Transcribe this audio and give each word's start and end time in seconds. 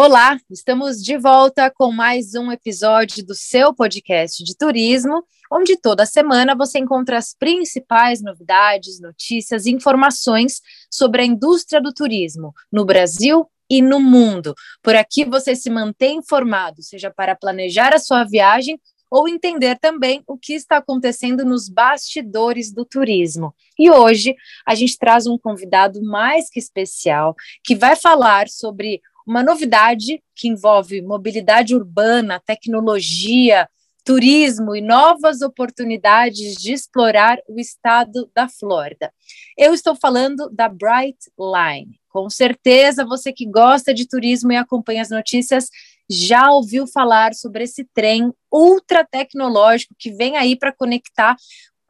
Olá, 0.00 0.38
estamos 0.48 1.02
de 1.02 1.18
volta 1.18 1.72
com 1.72 1.90
mais 1.90 2.32
um 2.36 2.52
episódio 2.52 3.26
do 3.26 3.34
seu 3.34 3.74
podcast 3.74 4.44
de 4.44 4.56
turismo, 4.56 5.24
onde 5.50 5.76
toda 5.76 6.06
semana 6.06 6.54
você 6.54 6.78
encontra 6.78 7.18
as 7.18 7.34
principais 7.34 8.22
novidades, 8.22 9.00
notícias 9.00 9.66
e 9.66 9.72
informações 9.72 10.60
sobre 10.88 11.22
a 11.22 11.24
indústria 11.24 11.82
do 11.82 11.92
turismo 11.92 12.54
no 12.70 12.84
Brasil 12.84 13.44
e 13.68 13.82
no 13.82 13.98
mundo. 13.98 14.54
Por 14.84 14.94
aqui 14.94 15.24
você 15.24 15.56
se 15.56 15.68
mantém 15.68 16.18
informado, 16.18 16.80
seja 16.80 17.10
para 17.10 17.34
planejar 17.34 17.92
a 17.92 17.98
sua 17.98 18.22
viagem 18.22 18.80
ou 19.10 19.26
entender 19.26 19.80
também 19.80 20.22
o 20.28 20.38
que 20.38 20.52
está 20.52 20.76
acontecendo 20.76 21.44
nos 21.44 21.68
bastidores 21.68 22.72
do 22.72 22.84
turismo. 22.84 23.52
E 23.76 23.90
hoje 23.90 24.36
a 24.64 24.76
gente 24.76 24.96
traz 24.96 25.26
um 25.26 25.36
convidado 25.36 26.00
mais 26.04 26.48
que 26.48 26.60
especial 26.60 27.34
que 27.64 27.74
vai 27.74 27.96
falar 27.96 28.48
sobre 28.48 29.00
uma 29.28 29.42
novidade 29.42 30.22
que 30.34 30.48
envolve 30.48 31.02
mobilidade 31.02 31.76
urbana, 31.76 32.40
tecnologia, 32.46 33.68
turismo 34.02 34.74
e 34.74 34.80
novas 34.80 35.42
oportunidades 35.42 36.54
de 36.54 36.72
explorar 36.72 37.38
o 37.46 37.60
estado 37.60 38.30
da 38.34 38.48
Flórida. 38.48 39.12
Eu 39.54 39.74
estou 39.74 39.94
falando 39.94 40.48
da 40.48 40.66
Bright 40.66 41.18
Line. 41.38 42.00
Com 42.08 42.30
certeza, 42.30 43.04
você 43.04 43.30
que 43.30 43.44
gosta 43.44 43.92
de 43.92 44.08
turismo 44.08 44.50
e 44.50 44.56
acompanha 44.56 45.02
as 45.02 45.10
notícias 45.10 45.68
já 46.08 46.50
ouviu 46.50 46.86
falar 46.86 47.34
sobre 47.34 47.64
esse 47.64 47.84
trem 47.92 48.32
ultra 48.50 49.04
tecnológico 49.04 49.94
que 49.98 50.10
vem 50.10 50.38
aí 50.38 50.56
para 50.56 50.72
conectar 50.72 51.36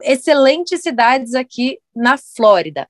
excelentes 0.01 0.81
cidades 0.81 1.33
aqui 1.33 1.79
na 1.95 2.17
Flórida. 2.17 2.85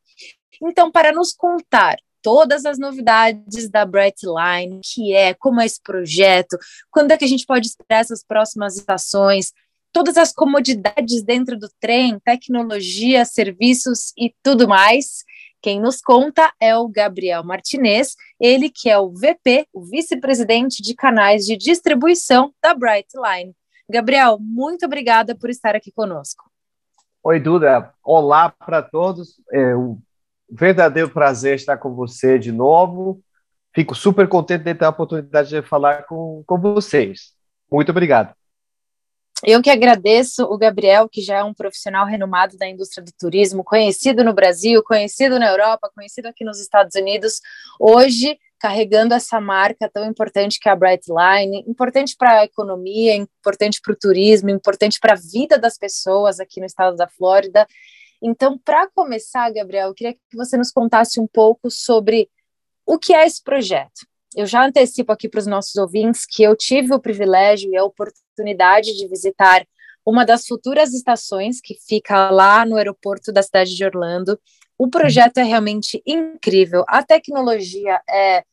Então, 0.60 0.92
para 0.92 1.12
nos 1.12 1.34
contar 1.34 1.98
todas 2.22 2.66
as 2.66 2.78
novidades 2.78 3.70
da 3.70 3.86
Brightline, 3.86 4.80
que 4.84 5.14
é, 5.14 5.34
como 5.34 5.62
é 5.62 5.66
esse 5.66 5.82
projeto, 5.82 6.58
quando 6.92 7.12
é 7.12 7.18
que 7.18 7.26
a 7.26 7.28
gente 7.28 7.46
pode 7.46 7.68
esperar 7.68 8.02
essas 8.02 8.24
próximas 8.24 8.76
estações, 8.76 9.54
todas 9.92 10.18
as 10.18 10.32
comodidades 10.32 11.24
dentro 11.24 11.58
do 11.58 11.70
trem, 11.80 12.20
tecnologia, 12.20 13.26
serviços 13.26 14.14
e 14.18 14.34
tudo 14.44 14.68
mais. 14.68 15.24
Quem 15.62 15.80
nos 15.80 16.02
conta 16.02 16.54
é 16.60 16.76
o 16.78 16.88
Gabriel 16.88 17.44
Martinez, 17.44 18.16
ele 18.40 18.70
que 18.70 18.90
é 18.90 18.98
o 18.98 19.10
VP, 19.10 19.68
o 19.74 19.82
vice-presidente 19.82 20.82
de 20.82 20.96
canais 20.96 21.46
de 21.46 21.58
distribuição 21.58 22.54
da 22.64 22.74
Brightline. 22.74 23.54
Gabriel, 23.90 24.38
muito 24.40 24.86
obrigada 24.86 25.36
por 25.36 25.50
estar 25.50 25.76
aqui 25.76 25.92
conosco. 25.92 26.50
Oi, 27.22 27.40
Duda. 27.40 27.94
Olá 28.02 28.50
para 28.50 28.82
todos. 28.82 29.42
É 29.52 29.76
verdadeiro 30.52 31.10
prazer 31.10 31.56
estar 31.56 31.78
com 31.78 31.94
você 31.94 32.40
de 32.40 32.52
novo. 32.52 33.22
Fico 33.74 33.94
super 33.94 34.28
contente 34.28 34.64
de 34.64 34.74
ter 34.74 34.86
a 34.86 34.90
oportunidade 34.90 35.50
de 35.50 35.62
falar 35.62 36.04
com, 36.04 36.44
com 36.46 36.60
vocês. 36.60 37.34
Muito 37.72 37.90
obrigado. 37.90 38.34
Eu 39.44 39.62
que 39.62 39.70
agradeço 39.70 40.44
o 40.44 40.58
Gabriel, 40.58 41.08
que 41.08 41.22
já 41.22 41.38
é 41.38 41.44
um 41.44 41.54
profissional 41.54 42.06
renomado 42.06 42.58
da 42.58 42.68
indústria 42.68 43.04
do 43.04 43.12
turismo, 43.18 43.64
conhecido 43.64 44.22
no 44.22 44.34
Brasil, 44.34 44.84
conhecido 44.84 45.40
na 45.40 45.50
Europa, 45.50 45.90
conhecido 45.96 46.26
aqui 46.26 46.44
nos 46.44 46.60
Estados 46.60 46.94
Unidos. 46.96 47.40
Hoje, 47.80 48.38
carregando 48.60 49.14
essa 49.14 49.40
marca 49.40 49.90
tão 49.90 50.06
importante 50.06 50.60
que 50.60 50.68
é 50.68 50.72
a 50.74 50.76
Brightline, 50.76 51.64
importante 51.66 52.18
para 52.18 52.42
a 52.42 52.44
economia, 52.44 53.16
importante 53.16 53.80
para 53.82 53.94
o 53.94 53.98
turismo, 53.98 54.50
importante 54.50 55.00
para 55.00 55.14
a 55.14 55.16
vida 55.16 55.58
das 55.58 55.78
pessoas 55.78 56.42
aqui 56.42 56.60
no 56.60 56.66
estado 56.66 56.98
da 56.98 57.08
Flórida. 57.08 57.66
Então, 58.22 58.58
para 58.58 58.90
começar, 58.90 59.52
Gabriel, 59.52 59.90
eu 59.90 59.94
queria 59.94 60.14
que 60.14 60.36
você 60.36 60.58
nos 60.58 60.72
contasse 60.72 61.20
um 61.20 61.28
pouco 61.28 61.72
sobre 61.72 62.30
o 62.86 62.98
que 62.98 63.14
é 63.14 63.26
esse 63.26 63.42
projeto. 63.44 64.08
Eu 64.36 64.46
já 64.46 64.66
antecipo 64.66 65.12
aqui 65.12 65.28
para 65.28 65.40
os 65.40 65.48
nossos 65.48 65.76
ouvintes 65.76 66.26
que 66.26 66.44
eu 66.44 66.56
tive 66.56 66.94
o 66.94 67.00
privilégio 67.00 67.72
e 67.72 67.78
a 67.78 67.84
oportunidade 67.84 68.96
de 68.96 69.08
visitar 69.08 69.66
uma 70.06 70.26
das 70.26 70.46
futuras 70.46 70.94
estações 70.94 71.62
que 71.62 71.76
fica 71.76 72.30
lá 72.30 72.66
no 72.66 72.76
aeroporto 72.78 73.32
da 73.32 73.44
cidade 73.44 73.76
de 73.76 73.86
Orlando. 73.86 74.40
O 74.78 74.90
projeto 74.90 75.38
é 75.38 75.44
realmente 75.44 76.02
incrível, 76.06 76.84
a 76.88 77.04
tecnologia 77.04 78.02
é 78.10 78.44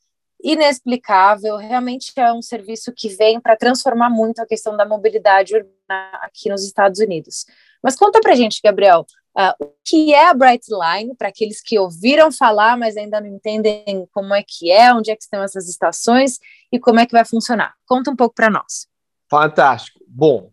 inexplicável, 0.43 1.57
realmente 1.57 2.13
é 2.17 2.33
um 2.33 2.43
serviço 2.43 2.93
que 2.93 3.09
vem 3.09 3.41
para 3.41 3.57
transformar 3.57 4.11
muito 4.11 4.41
a 4.41 4.47
questão 4.47 4.77
da 4.77 4.87
mobilidade 4.87 5.55
urbana 5.55 6.11
aqui 6.23 6.49
nos 6.49 6.65
Estados 6.65 7.01
Unidos. 7.01 7.47
Mas 7.83 7.97
conta 7.97 8.21
para 8.21 8.35
gente, 8.35 8.61
Gabriel, 8.63 9.07
Uh, 9.39 9.67
o 9.67 9.73
que 9.85 10.15
é 10.15 10.31
a 10.31 10.35
Brightline, 10.35 11.15
para 11.15 11.29
aqueles 11.29 11.61
que 11.61 11.79
ouviram 11.79 12.33
falar, 12.33 12.79
mas 12.79 12.97
ainda 12.97 13.21
não 13.21 13.29
entendem 13.29 14.09
como 14.11 14.35
é 14.35 14.43
que 14.43 14.71
é, 14.71 14.95
onde 14.95 15.11
é 15.11 15.17
que 15.17 15.23
estão 15.23 15.43
essas 15.43 15.69
estações 15.69 16.39
e 16.73 16.81
como 16.81 17.01
é 17.01 17.07
que 17.07 17.13
vai 17.13 17.25
funcionar. 17.25 17.75
Conta 17.87 18.11
um 18.11 18.17
pouco 18.17 18.35
para 18.35 18.49
nós. 18.49 18.89
Fantástico. 19.31 20.01
Bom, 20.09 20.51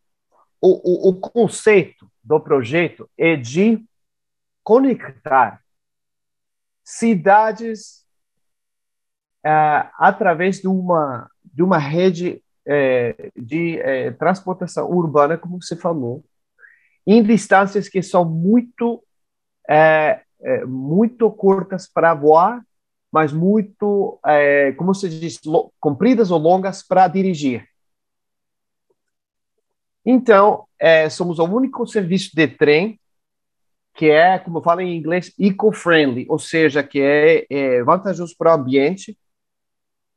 o, 0.59 1.07
o, 1.07 1.09
o 1.11 1.15
conceito 1.15 2.11
do 2.21 2.39
projeto 2.41 3.09
é 3.17 3.37
de 3.37 3.81
conectar 4.63 5.61
cidades 6.83 8.05
uh, 9.45 9.89
através 9.97 10.59
de 10.59 10.67
uma, 10.67 11.29
de 11.43 11.63
uma 11.63 11.77
rede 11.77 12.43
uh, 12.67 13.41
de 13.41 13.79
uh, 13.79 14.17
transportação 14.17 14.89
urbana, 14.89 15.37
como 15.37 15.61
você 15.61 15.75
falou, 15.75 16.23
em 17.05 17.21
distâncias 17.23 17.89
que 17.89 18.01
são 18.01 18.23
muito 18.25 19.03
é, 19.69 20.21
é, 20.41 20.65
muito 20.65 21.31
curtas 21.31 21.87
para 21.87 22.13
voar, 22.13 22.61
mas 23.11 23.31
muito, 23.31 24.19
é, 24.25 24.71
como 24.73 24.93
se 24.93 25.07
diz, 25.07 25.39
compridas 25.79 26.31
ou 26.31 26.39
longas 26.39 26.81
para 26.83 27.07
dirigir. 27.07 27.67
Então, 30.05 30.65
é, 30.79 31.09
somos 31.09 31.39
o 31.39 31.45
único 31.45 31.87
serviço 31.87 32.31
de 32.35 32.47
trem 32.47 32.99
que 33.93 34.09
é, 34.09 34.39
como 34.39 34.61
fala 34.61 34.81
em 34.81 34.97
inglês, 34.97 35.31
eco-friendly, 35.39 36.25
ou 36.27 36.39
seja, 36.39 36.81
que 36.83 36.99
é, 36.99 37.45
é 37.49 37.83
vantajoso 37.83 38.35
para 38.37 38.51
o 38.51 38.59
ambiente, 38.59 39.17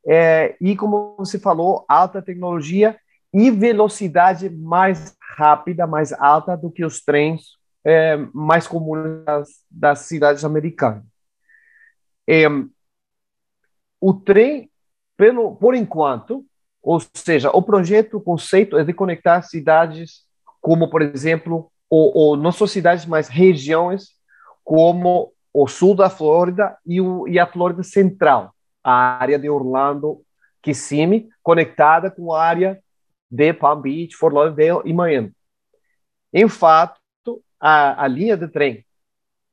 é, 0.07 0.57
e 0.61 0.77
como 0.77 1.17
você 1.19 1.39
falou, 1.39 1.85
alta 1.89 2.23
tecnologia 2.23 2.99
e 3.35 3.51
velocidade 3.51 4.49
mais 4.49 5.16
rápida, 5.37 5.87
mais 5.87 6.13
alta 6.13 6.57
do 6.57 6.71
que 6.71 6.85
os 6.85 7.03
trens 7.03 7.57
é, 7.85 8.17
mais 8.35 8.67
comuns 8.67 9.25
das, 9.25 9.49
das 9.71 9.99
cidades 10.01 10.45
americanas. 10.45 11.05
É, 12.29 12.47
o 14.01 14.13
trem, 14.13 14.71
pelo, 15.17 15.55
por 15.57 15.75
enquanto, 15.75 16.45
ou 16.83 17.01
seja, 17.15 17.51
o 17.51 17.63
projeto, 17.63 18.17
o 18.17 18.21
conceito 18.21 18.77
é 18.77 18.85
de 18.85 18.93
conectar 18.93 19.43
cidades 19.43 20.25
como, 20.61 20.91
por 20.91 21.01
exemplo, 21.01 21.71
ou, 21.89 22.13
ou 22.17 22.37
não 22.37 22.51
só 22.51 22.67
cidades, 22.67 23.07
mas 23.07 23.29
regiões 23.29 24.17
como 24.65 25.33
o 25.55 25.69
sul 25.69 25.95
da 25.95 26.11
Flórida 26.11 26.77
e, 26.85 27.01
o, 27.01 27.29
e 27.29 27.39
a 27.39 27.47
Flórida 27.47 27.85
Central, 27.85 28.53
a 28.83 29.19
área 29.21 29.39
de 29.39 29.49
Orlando, 29.49 30.23
Kissimmee, 30.61 31.29
conectada 31.43 32.11
com 32.11 32.33
a 32.33 32.43
área 32.43 32.83
de 33.31 33.53
Palm 33.53 33.81
Beach, 33.81 34.17
Fort 34.17 34.35
Lauderdale 34.35 34.83
e 34.85 34.93
Miami. 34.93 35.33
Em 36.33 36.49
fato, 36.49 37.01
a, 37.59 38.05
a 38.05 38.07
linha 38.09 38.37
de 38.37 38.49
trem, 38.49 38.85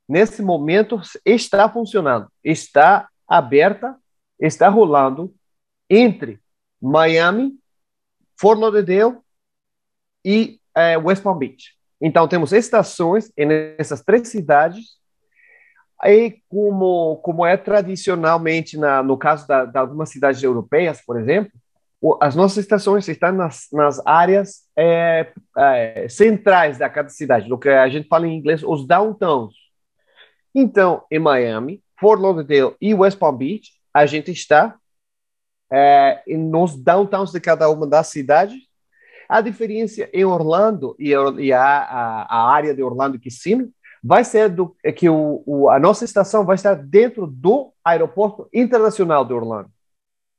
nesse 0.08 0.42
momento, 0.42 1.00
está 1.24 1.68
funcionando, 1.68 2.30
está 2.42 3.08
aberta, 3.26 3.96
está 4.38 4.68
rolando 4.68 5.34
entre 5.88 6.40
Miami, 6.80 7.58
Fort 8.38 8.58
Lauderdale 8.58 9.18
e 10.24 10.60
é, 10.74 10.96
West 10.98 11.22
Palm 11.22 11.38
Beach. 11.38 11.74
Então, 12.00 12.28
temos 12.28 12.52
estações 12.52 13.32
nessas 13.36 14.02
três 14.02 14.28
cidades, 14.28 14.98
e 16.04 16.42
como, 16.48 17.16
como 17.18 17.46
é 17.46 17.56
tradicionalmente 17.56 18.76
na, 18.76 19.02
no 19.02 19.16
caso 19.16 19.46
de 19.46 19.78
algumas 19.78 20.10
cidades 20.10 20.42
europeias, 20.42 21.00
por 21.04 21.18
exemplo, 21.18 21.52
as 22.20 22.34
nossas 22.34 22.58
estações 22.58 23.08
estão 23.08 23.32
nas, 23.32 23.68
nas 23.72 24.04
áreas 24.06 24.62
é, 24.76 25.32
é, 25.56 26.06
centrais 26.08 26.78
da 26.78 26.88
cada 26.88 27.08
cidade, 27.08 27.48
do 27.48 27.58
que 27.58 27.68
a 27.68 27.88
gente 27.88 28.08
fala 28.08 28.26
em 28.26 28.36
inglês, 28.36 28.62
os 28.62 28.86
downtowns. 28.86 29.54
Então, 30.54 31.02
em 31.10 31.18
Miami, 31.18 31.82
Fort 31.98 32.20
Lauderdale 32.20 32.76
e 32.80 32.94
West 32.94 33.18
Palm 33.18 33.36
Beach, 33.36 33.70
a 33.92 34.06
gente 34.06 34.30
está 34.30 34.76
é, 35.72 36.22
nos 36.36 36.76
downtowns 36.76 37.32
de 37.32 37.40
cada 37.40 37.68
uma 37.70 37.86
das 37.86 38.08
cidades. 38.08 38.58
A 39.28 39.40
diferença 39.40 40.08
em 40.12 40.24
Orlando 40.24 40.94
e, 40.98 41.14
a, 41.52 41.60
a, 41.60 42.26
a 42.28 42.52
área 42.52 42.74
de 42.74 42.82
Orlando 42.82 43.16
e 43.16 43.18
Kissimmee, 43.18 43.72
vai 44.02 44.22
ser 44.22 44.50
do, 44.50 44.76
é 44.84 44.92
que 44.92 45.08
o, 45.08 45.42
o, 45.46 45.70
a 45.70 45.80
nossa 45.80 46.04
estação 46.04 46.44
vai 46.44 46.56
estar 46.56 46.74
dentro 46.74 47.26
do 47.26 47.72
Aeroporto 47.82 48.46
Internacional 48.52 49.24
de 49.24 49.32
Orlando. 49.32 49.70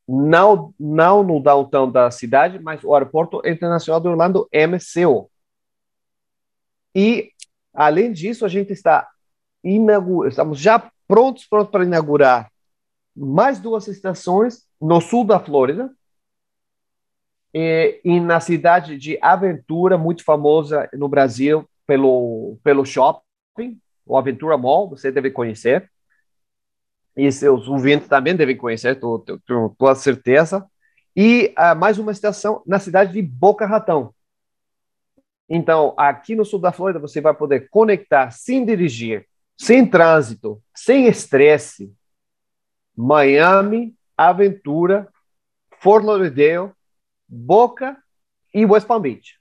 Não, 0.08 0.74
não 0.80 1.24
no 1.24 1.42
downtown 1.42 1.92
da 1.92 2.12
cidade, 2.12 2.60
mas 2.60 2.84
o 2.84 2.94
Aeroporto 2.94 3.42
Internacional 3.46 4.00
de 4.00 4.08
Orlando, 4.08 4.48
MCO. 4.54 5.30
E, 6.94 7.32
além 7.74 8.12
disso, 8.12 8.46
a 8.46 8.48
gente 8.48 8.72
está 8.72 9.10
estamos 10.28 10.60
já 10.60 10.92
prontos, 11.08 11.46
prontos 11.46 11.72
para 11.72 11.84
inaugurar 11.84 12.52
mais 13.16 13.60
duas 13.60 13.88
estações 13.88 14.68
no 14.80 15.02
sul 15.02 15.26
da 15.26 15.40
Flórida, 15.40 15.92
e, 17.58 18.02
e, 18.04 18.20
na 18.20 18.42
cidade 18.42 18.98
de 18.98 19.18
Aventura, 19.22 19.98
muito 19.98 20.26
famosa 20.26 20.90
no 20.92 21.08
Brasil 21.08 21.66
pelo, 21.88 22.58
pelo 22.62 22.86
shopping, 22.86 23.80
o 24.06 24.18
Aventura 24.18 24.58
Mall, 24.58 24.90
você 24.90 25.10
deve 25.10 25.32
conhecer. 25.32 25.90
E 27.16 27.32
seus 27.32 27.68
ouvintes 27.68 28.08
também 28.08 28.36
devem 28.36 28.58
conhecer, 28.58 29.00
tenho 29.00 29.76
toda 29.78 29.96
certeza. 29.96 30.66
E 31.16 31.54
uh, 31.58 31.76
mais 31.76 31.98
uma 31.98 32.12
estação 32.12 32.62
na 32.66 32.78
cidade 32.78 33.14
de 33.14 33.22
Boca 33.22 33.66
Ratão. 33.66 34.14
Então, 35.48 35.94
aqui 35.96 36.36
no 36.36 36.44
sul 36.44 36.60
da 36.60 36.72
Flórida, 36.72 37.00
você 37.00 37.22
vai 37.22 37.34
poder 37.34 37.70
conectar 37.70 38.32
sem 38.32 38.66
dirigir, 38.66 39.28
sem 39.58 39.88
trânsito, 39.88 40.62
sem 40.74 41.08
estresse, 41.08 41.94
Miami, 42.96 43.96
Aventura, 44.18 45.08
Fort 45.80 46.04
Lauderdale, 46.04 46.72
Boca 47.28 47.98
e 48.54 48.66
West 48.66 48.88
Palm 48.88 49.02
Beach. 49.02 49.40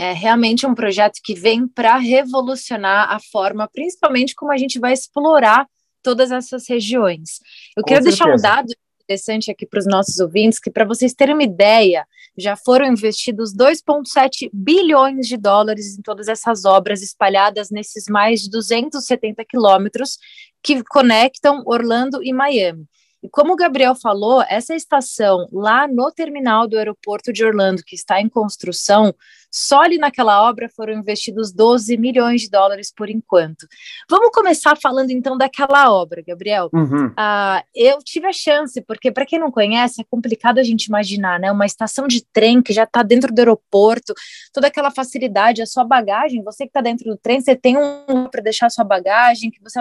É 0.00 0.14
realmente 0.14 0.66
um 0.66 0.74
projeto 0.74 1.20
que 1.22 1.34
vem 1.34 1.68
para 1.68 1.98
revolucionar 1.98 3.12
a 3.12 3.18
forma, 3.20 3.68
principalmente 3.70 4.34
como 4.34 4.50
a 4.50 4.56
gente 4.56 4.78
vai 4.78 4.94
explorar 4.94 5.66
todas 6.02 6.30
essas 6.30 6.66
regiões. 6.66 7.38
Eu 7.76 7.84
quero 7.84 8.02
deixar 8.02 8.32
um 8.32 8.36
dado 8.36 8.72
interessante 9.04 9.50
aqui 9.50 9.66
para 9.66 9.78
os 9.78 9.86
nossos 9.86 10.18
ouvintes, 10.18 10.58
que 10.58 10.70
para 10.70 10.86
vocês 10.86 11.12
terem 11.12 11.34
uma 11.34 11.42
ideia, 11.42 12.06
já 12.34 12.56
foram 12.56 12.86
investidos 12.86 13.54
2,7 13.54 14.48
bilhões 14.54 15.26
de 15.26 15.36
dólares 15.36 15.98
em 15.98 16.00
todas 16.00 16.28
essas 16.28 16.64
obras 16.64 17.02
espalhadas 17.02 17.68
nesses 17.70 18.04
mais 18.08 18.40
de 18.40 18.48
270 18.48 19.44
quilômetros 19.44 20.16
que 20.62 20.82
conectam 20.84 21.62
Orlando 21.66 22.24
e 22.24 22.32
Miami. 22.32 22.86
E 23.22 23.28
como 23.28 23.52
o 23.52 23.56
Gabriel 23.56 23.94
falou, 23.94 24.42
essa 24.48 24.74
estação 24.74 25.46
lá 25.52 25.86
no 25.86 26.10
terminal 26.10 26.66
do 26.66 26.78
aeroporto 26.78 27.32
de 27.32 27.44
Orlando, 27.44 27.82
que 27.84 27.94
está 27.94 28.18
em 28.18 28.30
construção, 28.30 29.14
só 29.50 29.82
ali 29.82 29.98
naquela 29.98 30.48
obra 30.48 30.68
foram 30.68 30.92
investidos 30.94 31.52
12 31.52 31.96
milhões 31.96 32.42
de 32.42 32.50
dólares 32.50 32.92
por 32.94 33.10
enquanto. 33.10 33.66
Vamos 34.08 34.30
começar 34.32 34.76
falando 34.76 35.10
então 35.10 35.36
daquela 35.36 35.92
obra, 35.92 36.22
Gabriel. 36.26 36.68
Uhum. 36.72 37.08
Uh, 37.08 37.62
eu 37.74 37.98
tive 37.98 38.26
a 38.26 38.32
chance, 38.32 38.80
porque 38.82 39.10
para 39.10 39.26
quem 39.26 39.38
não 39.38 39.50
conhece, 39.50 40.00
é 40.00 40.04
complicado 40.08 40.58
a 40.58 40.62
gente 40.62 40.84
imaginar, 40.84 41.40
né? 41.40 41.50
Uma 41.50 41.66
estação 41.66 42.06
de 42.06 42.24
trem 42.32 42.62
que 42.62 42.72
já 42.72 42.84
está 42.84 43.02
dentro 43.02 43.32
do 43.32 43.38
aeroporto, 43.38 44.14
toda 44.52 44.68
aquela 44.68 44.90
facilidade, 44.90 45.62
a 45.62 45.66
sua 45.66 45.84
bagagem, 45.84 46.42
você 46.42 46.64
que 46.64 46.70
está 46.70 46.80
dentro 46.80 47.10
do 47.10 47.16
trem, 47.16 47.40
você 47.40 47.56
tem 47.56 47.76
um 47.76 48.28
para 48.30 48.42
deixar 48.42 48.66
a 48.66 48.70
sua 48.70 48.84
bagagem, 48.84 49.50
que 49.50 49.60
você 49.62 49.80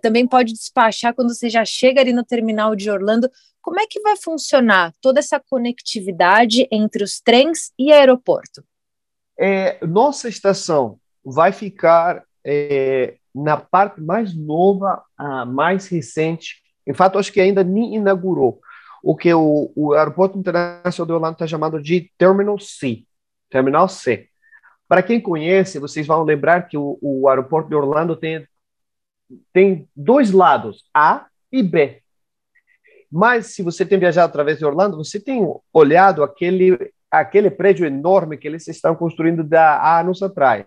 também 0.00 0.26
pode 0.26 0.52
despachar 0.52 1.14
quando 1.14 1.34
você 1.34 1.48
já 1.48 1.64
chega 1.64 2.00
ali 2.00 2.12
no 2.12 2.24
terminal 2.24 2.74
de 2.74 2.90
Orlando. 2.90 3.30
Como 3.66 3.80
é 3.80 3.86
que 3.90 3.98
vai 3.98 4.16
funcionar 4.16 4.94
toda 5.02 5.18
essa 5.18 5.40
conectividade 5.40 6.68
entre 6.70 7.02
os 7.02 7.20
trens 7.20 7.72
e 7.76 7.90
aeroporto? 7.90 8.62
É, 9.36 9.84
nossa 9.84 10.28
estação 10.28 11.00
vai 11.24 11.50
ficar 11.50 12.22
é, 12.44 13.16
na 13.34 13.56
parte 13.56 14.00
mais 14.00 14.32
nova, 14.36 15.02
a 15.18 15.44
mais 15.44 15.88
recente. 15.88 16.62
Em 16.86 16.94
fato, 16.94 17.18
acho 17.18 17.32
que 17.32 17.40
ainda 17.40 17.64
nem 17.64 17.96
inaugurou. 17.96 18.60
O 19.02 19.16
que 19.16 19.34
o, 19.34 19.72
o 19.74 19.94
Aeroporto 19.94 20.38
Internacional 20.38 21.06
de 21.06 21.12
Orlando 21.12 21.32
está 21.32 21.46
chamando 21.48 21.82
de 21.82 22.08
Terminal 22.16 22.60
C. 22.60 23.02
Terminal 23.50 23.88
C. 23.88 24.28
Para 24.86 25.02
quem 25.02 25.20
conhece, 25.20 25.80
vocês 25.80 26.06
vão 26.06 26.22
lembrar 26.22 26.68
que 26.68 26.78
o, 26.78 27.00
o 27.02 27.28
aeroporto 27.28 27.68
de 27.68 27.74
Orlando 27.74 28.14
tem, 28.14 28.46
tem 29.52 29.88
dois 29.96 30.30
lados, 30.30 30.84
A 30.94 31.26
e 31.50 31.64
B. 31.64 32.05
Mas 33.16 33.54
se 33.54 33.62
você 33.62 33.86
tem 33.86 33.98
viajado 33.98 34.28
através 34.28 34.58
de 34.58 34.66
Orlando, 34.66 34.98
você 34.98 35.18
tem 35.18 35.40
olhado 35.72 36.22
aquele 36.22 36.92
aquele 37.10 37.50
prédio 37.50 37.86
enorme 37.86 38.36
que 38.36 38.46
eles 38.46 38.68
estão 38.68 38.94
construindo 38.94 39.42
da, 39.42 39.98
anos 39.98 40.22
atrás. 40.22 40.66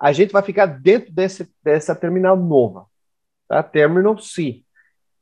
A 0.00 0.10
gente 0.10 0.32
vai 0.32 0.42
ficar 0.42 0.64
dentro 0.64 1.12
desse, 1.12 1.52
dessa 1.62 1.94
terminal 1.94 2.34
nova, 2.34 2.86
tá? 3.46 3.62
Terminal 3.62 4.16
C, 4.16 4.62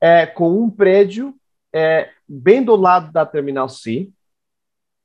é, 0.01 0.27
com 0.27 0.63
um 0.63 0.71
prédio 0.71 1.35
é, 1.73 2.09
bem 2.29 2.63
do 2.63 2.77
lado 2.77 3.11
da 3.11 3.27
terminal 3.27 3.69
C, 3.69 4.09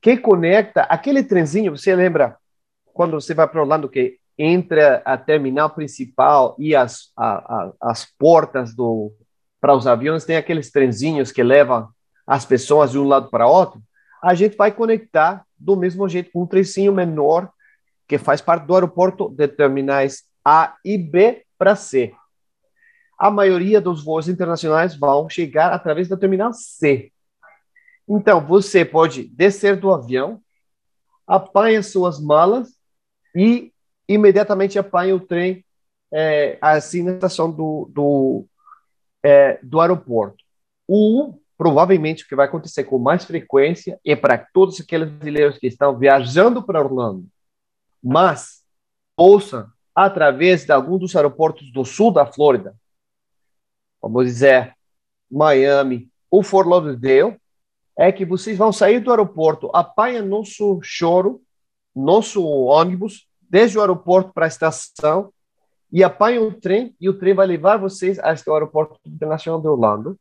que 0.03 0.15
conecta 0.15 0.83
aquele 0.83 1.23
trenzinho. 1.23 1.75
Você 1.75 1.95
lembra 1.95 2.37
quando 2.93 3.19
você 3.19 3.33
vai 3.33 3.47
para 3.47 3.61
Orlando 3.61 3.89
que 3.89 4.19
entre 4.37 4.81
a 5.03 5.17
terminal 5.17 5.71
principal 5.71 6.55
e 6.59 6.75
as, 6.75 7.11
a, 7.17 7.31
a, 7.31 7.73
as 7.81 8.05
portas 8.05 8.75
do 8.75 9.11
para 9.63 9.73
os 9.73 9.87
aviões 9.87 10.25
tem 10.25 10.35
aqueles 10.35 10.69
trenzinhos 10.69 11.31
que 11.31 11.41
levam 11.41 11.87
as 12.27 12.45
pessoas 12.45 12.91
de 12.91 12.99
um 12.99 13.07
lado 13.07 13.29
para 13.29 13.47
outro, 13.47 13.81
a 14.21 14.33
gente 14.33 14.57
vai 14.57 14.73
conectar 14.73 15.45
do 15.57 15.77
mesmo 15.77 16.05
jeito 16.09 16.29
com 16.33 16.43
um 16.43 16.45
trenzinho 16.45 16.91
menor 16.91 17.49
que 18.05 18.17
faz 18.17 18.41
parte 18.41 18.65
do 18.65 18.73
aeroporto 18.73 19.29
de 19.29 19.47
terminais 19.47 20.23
A 20.43 20.75
e 20.83 20.97
B 20.97 21.45
para 21.57 21.77
C. 21.77 22.13
A 23.17 23.31
maioria 23.31 23.79
dos 23.79 24.03
voos 24.03 24.27
internacionais 24.27 24.97
vão 24.97 25.29
chegar 25.29 25.71
através 25.71 26.09
da 26.09 26.17
terminal 26.17 26.51
C. 26.51 27.09
Então, 28.05 28.45
você 28.45 28.83
pode 28.83 29.29
descer 29.29 29.77
do 29.77 29.93
avião, 29.93 30.41
apanha 31.25 31.81
suas 31.81 32.19
malas 32.19 32.67
e 33.33 33.71
imediatamente 34.09 34.77
apanha 34.77 35.15
o 35.15 35.21
trem 35.21 35.65
é, 36.11 36.57
assim 36.59 37.01
na 37.01 37.13
estação 37.13 37.49
do, 37.49 37.89
do 37.93 38.45
é, 39.23 39.59
do 39.63 39.79
aeroporto. 39.79 40.43
O 40.87 41.39
provavelmente 41.57 42.23
o 42.23 42.27
que 42.27 42.35
vai 42.35 42.47
acontecer 42.47 42.83
com 42.83 42.97
mais 42.97 43.23
frequência 43.23 43.99
é 44.05 44.15
para 44.15 44.37
todos 44.37 44.79
aqueles 44.81 45.09
brasileiros 45.09 45.57
que 45.57 45.67
estão 45.67 45.97
viajando 45.97 46.61
para 46.61 46.81
Orlando, 46.81 47.25
mas 48.03 48.63
ouçam 49.15 49.71
através 49.95 50.65
de 50.65 50.71
algum 50.71 50.97
dos 50.97 51.15
aeroportos 51.15 51.71
do 51.71 51.85
sul 51.85 52.11
da 52.11 52.25
Flórida, 52.25 52.75
vamos 54.01 54.25
dizer 54.25 54.75
Miami 55.31 56.09
ou 56.29 56.43
Fort 56.43 56.67
Lauderdale, 56.67 57.39
é 57.97 58.11
que 58.11 58.25
vocês 58.25 58.57
vão 58.57 58.73
sair 58.73 58.99
do 58.99 59.11
aeroporto, 59.11 59.69
apanha 59.73 60.21
nosso 60.21 60.79
choro, 60.81 61.41
nosso 61.95 62.43
ônibus, 62.43 63.27
desde 63.41 63.77
o 63.77 63.81
aeroporto 63.81 64.33
para 64.33 64.45
a 64.45 64.47
estação, 64.47 65.31
e 65.93 66.03
apanham 66.03 66.47
o 66.47 66.51
trem 66.51 66.95
e 66.99 67.07
o 67.07 67.13
trem 67.13 67.35
vai 67.35 67.45
levar 67.45 67.77
vocês 67.77 68.17
ao 68.19 68.53
aeroporto 68.55 68.99
internacional 69.05 69.61
de 69.61 69.67
Orlando 69.67 70.19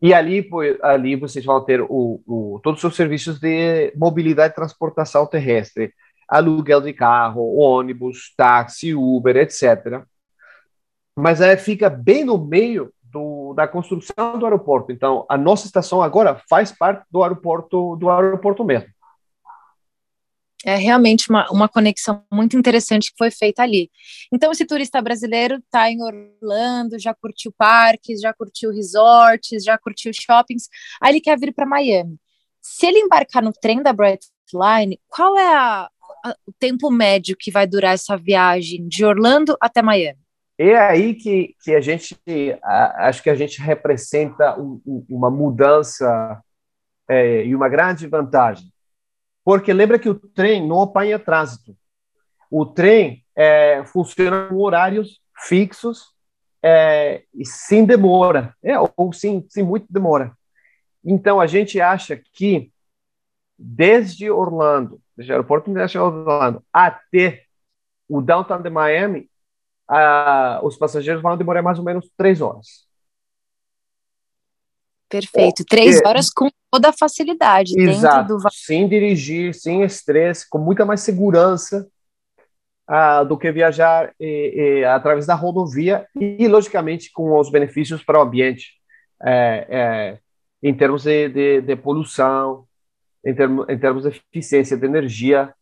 e 0.00 0.12
ali 0.12 0.46
ali 0.82 1.16
vocês 1.16 1.42
vão 1.42 1.64
ter 1.64 1.80
o, 1.80 2.20
o, 2.26 2.60
todos 2.62 2.76
os 2.76 2.80
seus 2.82 2.96
serviços 2.96 3.40
de 3.40 3.94
mobilidade 3.96 4.52
e 4.52 4.54
transportação 4.54 5.26
terrestre, 5.26 5.94
aluguel 6.28 6.82
de 6.82 6.92
carro, 6.92 7.56
ônibus, 7.56 8.34
táxi, 8.36 8.94
Uber, 8.94 9.38
etc. 9.38 10.04
Mas 11.18 11.40
aí 11.40 11.56
fica 11.56 11.88
bem 11.88 12.22
no 12.22 12.36
meio 12.36 12.92
do, 13.02 13.54
da 13.54 13.66
construção 13.66 14.38
do 14.38 14.44
aeroporto. 14.44 14.92
Então, 14.92 15.24
a 15.30 15.38
nossa 15.38 15.64
estação 15.64 16.02
agora 16.02 16.42
faz 16.46 16.70
parte 16.70 17.06
do 17.10 17.22
aeroporto 17.22 17.96
do 17.96 18.10
aeroporto 18.10 18.62
mesmo 18.62 18.90
é 20.64 20.76
realmente 20.76 21.28
uma, 21.28 21.50
uma 21.50 21.68
conexão 21.68 22.24
muito 22.32 22.56
interessante 22.56 23.10
que 23.10 23.18
foi 23.18 23.30
feita 23.30 23.62
ali. 23.62 23.90
Então, 24.32 24.50
esse 24.52 24.64
turista 24.64 25.00
brasileiro 25.02 25.56
está 25.56 25.90
em 25.90 26.02
Orlando, 26.02 26.98
já 26.98 27.14
curtiu 27.14 27.52
parques, 27.56 28.20
já 28.20 28.32
curtiu 28.32 28.72
resorts, 28.72 29.62
já 29.62 29.76
curtiu 29.76 30.12
shoppings, 30.14 30.68
aí 31.00 31.12
ele 31.12 31.20
quer 31.20 31.38
vir 31.38 31.52
para 31.52 31.66
Miami. 31.66 32.16
Se 32.62 32.86
ele 32.86 32.98
embarcar 32.98 33.42
no 33.42 33.52
trem 33.52 33.82
da 33.82 33.92
Brightline, 33.92 34.98
qual 35.08 35.36
é 35.38 35.54
a, 35.54 35.88
a, 36.24 36.36
o 36.46 36.52
tempo 36.58 36.90
médio 36.90 37.36
que 37.38 37.50
vai 37.50 37.66
durar 37.66 37.94
essa 37.94 38.16
viagem 38.16 38.88
de 38.88 39.04
Orlando 39.04 39.56
até 39.60 39.82
Miami? 39.82 40.18
É 40.58 40.74
aí 40.74 41.14
que, 41.14 41.54
que 41.62 41.74
a 41.74 41.80
gente, 41.80 42.16
a, 42.64 43.08
acho 43.08 43.22
que 43.22 43.28
a 43.28 43.34
gente 43.34 43.60
representa 43.60 44.58
um, 44.58 44.80
um, 44.86 45.06
uma 45.08 45.30
mudança 45.30 46.42
é, 47.08 47.44
e 47.44 47.54
uma 47.54 47.68
grande 47.68 48.06
vantagem 48.06 48.66
porque 49.46 49.72
lembra 49.72 49.96
que 49.96 50.08
o 50.08 50.14
trem 50.16 50.66
não 50.66 50.82
apanha 50.82 51.20
trânsito. 51.20 51.76
O 52.50 52.66
trem 52.66 53.24
é, 53.36 53.84
funciona 53.84 54.48
com 54.48 54.56
horários 54.56 55.20
fixos 55.38 56.12
é, 56.60 57.22
e 57.32 57.46
sem 57.46 57.84
demora, 57.84 58.56
é, 58.60 58.74
ou 58.96 59.12
sem, 59.12 59.46
sem 59.48 59.62
muito 59.62 59.86
demora. 59.88 60.36
Então, 61.04 61.40
a 61.40 61.46
gente 61.46 61.80
acha 61.80 62.20
que 62.32 62.72
desde 63.56 64.28
Orlando, 64.28 65.00
desde 65.16 65.30
o 65.30 65.36
Aeroporto 65.36 65.70
Internacional 65.70 66.10
de 66.10 66.16
Orlando 66.28 66.64
até 66.72 67.44
o 68.08 68.20
downtown 68.20 68.60
de 68.60 68.68
Miami, 68.68 69.30
os 70.64 70.76
passageiros 70.76 71.22
vão 71.22 71.36
demorar 71.36 71.62
mais 71.62 71.78
ou 71.78 71.84
menos 71.84 72.10
três 72.16 72.40
horas. 72.40 72.84
Perfeito, 75.08 75.64
três 75.64 76.02
horas 76.04 76.30
com 76.30 76.50
toda 76.76 76.90
a 76.90 76.92
facilidade 76.92 77.78
exato, 77.80 78.28
dentro 78.28 78.36
do 78.36 78.50
sem 78.52 78.86
dirigir, 78.86 79.54
sem 79.54 79.82
estresse, 79.82 80.48
com 80.48 80.58
muita 80.58 80.84
mais 80.84 81.00
segurança 81.00 81.88
uh, 82.88 83.24
do 83.24 83.38
que 83.38 83.50
viajar 83.50 84.14
eh, 84.20 84.80
eh, 84.80 84.84
através 84.84 85.26
da 85.26 85.34
rodovia 85.34 86.06
e, 86.14 86.46
logicamente, 86.46 87.10
com 87.10 87.38
os 87.38 87.50
benefícios 87.50 88.02
para 88.04 88.18
o 88.18 88.22
ambiente, 88.22 88.74
é, 89.24 90.18
em 90.62 90.74
termos 90.74 91.04
de, 91.04 91.28
de, 91.30 91.60
de 91.62 91.76
poluição, 91.76 92.66
em, 93.24 93.34
termo, 93.34 93.64
em 93.66 93.78
termos 93.78 94.02
de 94.02 94.08
eficiência 94.10 94.76
de 94.76 94.84
energia, 94.84 95.54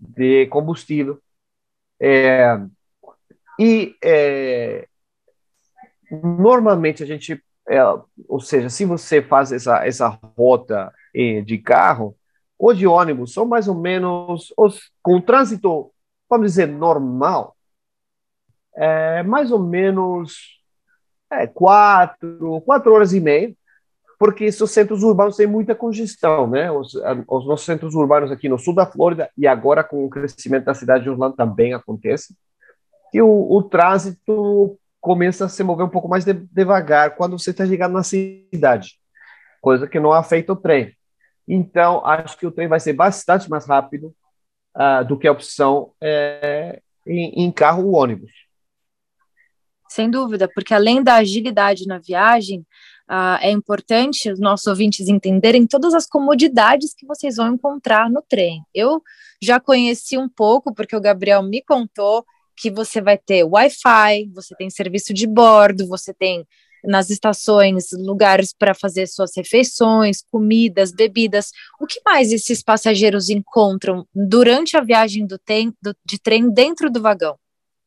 de 0.00 0.46
combustível. 0.46 1.20
É, 2.00 2.58
e 3.60 3.94
é, 4.02 4.88
normalmente 6.10 7.02
a 7.02 7.06
gente, 7.06 7.42
é, 7.68 7.80
ou 8.28 8.40
seja, 8.40 8.68
se 8.68 8.84
você 8.84 9.22
faz 9.22 9.52
essa, 9.52 9.86
essa 9.86 10.08
rota 10.36 10.92
é, 11.14 11.40
de 11.40 11.58
carro 11.58 12.16
ou 12.58 12.74
de 12.74 12.86
ônibus, 12.86 13.32
são 13.32 13.44
mais 13.44 13.68
ou 13.68 13.74
menos, 13.74 14.52
os, 14.56 14.90
com 15.02 15.20
trânsito, 15.20 15.92
vamos 16.28 16.48
dizer, 16.48 16.66
normal, 16.66 17.56
é, 18.74 19.22
mais 19.22 19.50
ou 19.50 19.58
menos 19.58 20.60
é, 21.30 21.46
quatro, 21.46 22.60
quatro 22.62 22.92
horas 22.92 23.12
e 23.12 23.20
meia, 23.20 23.54
porque 24.18 24.44
esses 24.44 24.70
centros 24.70 25.02
urbanos 25.02 25.36
têm 25.36 25.48
muita 25.48 25.74
congestão, 25.74 26.46
né? 26.46 26.70
Os, 26.70 26.94
os, 26.94 27.46
nossos 27.46 27.66
centros 27.66 27.94
urbanos 27.94 28.30
aqui 28.30 28.48
no 28.48 28.58
sul 28.58 28.72
da 28.74 28.86
Flórida 28.86 29.28
e 29.36 29.48
agora 29.48 29.82
com 29.82 30.04
o 30.04 30.08
crescimento 30.08 30.64
da 30.64 30.74
cidade 30.74 31.02
de 31.02 31.10
Orlando 31.10 31.34
também 31.34 31.74
acontece, 31.74 32.36
que 33.10 33.20
o, 33.20 33.52
o 33.52 33.62
trânsito 33.64 34.78
começa 35.02 35.46
a 35.46 35.48
se 35.48 35.64
mover 35.64 35.84
um 35.84 35.90
pouco 35.90 36.08
mais 36.08 36.24
de, 36.24 36.32
devagar 36.32 37.16
quando 37.16 37.36
você 37.36 37.50
está 37.50 37.66
chegando 37.66 37.94
na 37.94 38.04
cidade, 38.04 39.00
coisa 39.60 39.88
que 39.88 39.98
não 39.98 40.12
afeta 40.12 40.52
o 40.52 40.56
trem. 40.56 40.96
Então, 41.46 42.06
acho 42.06 42.38
que 42.38 42.46
o 42.46 42.52
trem 42.52 42.68
vai 42.68 42.78
ser 42.78 42.92
bastante 42.92 43.50
mais 43.50 43.66
rápido 43.66 44.14
uh, 44.76 45.04
do 45.04 45.18
que 45.18 45.26
a 45.26 45.32
opção 45.32 45.92
é, 46.00 46.80
em, 47.04 47.44
em 47.44 47.50
carro 47.50 47.88
ou 47.88 47.96
ônibus. 47.96 48.30
Sem 49.88 50.08
dúvida, 50.08 50.48
porque 50.54 50.72
além 50.72 51.02
da 51.02 51.16
agilidade 51.16 51.86
na 51.86 51.98
viagem, 51.98 52.64
Uh, 53.12 53.36
é 53.42 53.50
importante 53.50 54.30
os 54.30 54.40
nossos 54.40 54.66
ouvintes 54.66 55.06
entenderem 55.06 55.66
todas 55.66 55.92
as 55.92 56.06
comodidades 56.06 56.94
que 56.94 57.04
vocês 57.04 57.36
vão 57.36 57.52
encontrar 57.52 58.08
no 58.08 58.22
trem. 58.22 58.62
Eu 58.72 59.02
já 59.42 59.60
conheci 59.60 60.16
um 60.16 60.30
pouco, 60.30 60.72
porque 60.72 60.96
o 60.96 61.00
Gabriel 61.00 61.42
me 61.42 61.60
contou 61.62 62.24
que 62.56 62.70
você 62.70 63.00
vai 63.00 63.18
ter 63.18 63.44
Wi-Fi, 63.44 64.30
você 64.34 64.54
tem 64.56 64.70
serviço 64.70 65.12
de 65.12 65.26
bordo, 65.26 65.86
você 65.86 66.12
tem 66.12 66.46
nas 66.84 67.10
estações 67.10 67.92
lugares 67.92 68.52
para 68.52 68.74
fazer 68.74 69.06
suas 69.06 69.30
refeições, 69.36 70.22
comidas, 70.30 70.92
bebidas. 70.92 71.50
O 71.80 71.86
que 71.86 72.00
mais 72.04 72.32
esses 72.32 72.62
passageiros 72.62 73.30
encontram 73.30 74.06
durante 74.14 74.76
a 74.76 74.80
viagem 74.80 75.26
do, 75.26 75.38
do 75.80 75.96
de 76.04 76.18
trem 76.20 76.50
dentro 76.50 76.90
do 76.90 77.00
vagão? 77.00 77.36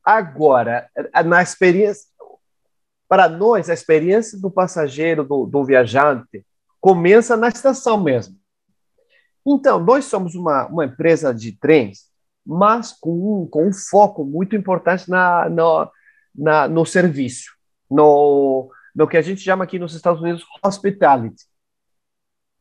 Agora, 0.04 0.90
na 1.26 1.42
experiência, 1.42 2.08
para 3.08 3.28
nós, 3.28 3.70
a 3.70 3.74
experiência 3.74 4.40
do 4.40 4.50
passageiro, 4.50 5.24
do, 5.24 5.46
do 5.46 5.64
viajante, 5.64 6.46
começa 6.80 7.36
na 7.36 7.48
estação 7.48 8.02
mesmo. 8.02 8.36
Então, 9.46 9.80
nós 9.80 10.06
somos 10.06 10.36
uma, 10.36 10.68
uma 10.68 10.86
empresa 10.86 11.34
de 11.34 11.52
trens, 11.52 12.10
mas 12.46 12.92
com 12.94 13.44
um, 13.44 13.48
com 13.48 13.68
um 13.68 13.74
foco 13.74 14.24
muito 14.24 14.56
importante 14.56 15.10
na, 15.10 15.50
no, 15.50 15.92
na, 16.34 16.68
no 16.68 16.86
serviço, 16.86 17.52
no, 17.90 18.70
no 18.96 19.08
que 19.08 19.18
a 19.18 19.22
gente 19.22 19.42
chama 19.42 19.64
aqui 19.64 19.80
nos 19.80 19.96
Estados 19.96 20.22
Unidos 20.22 20.46
hospitality. 20.64 21.44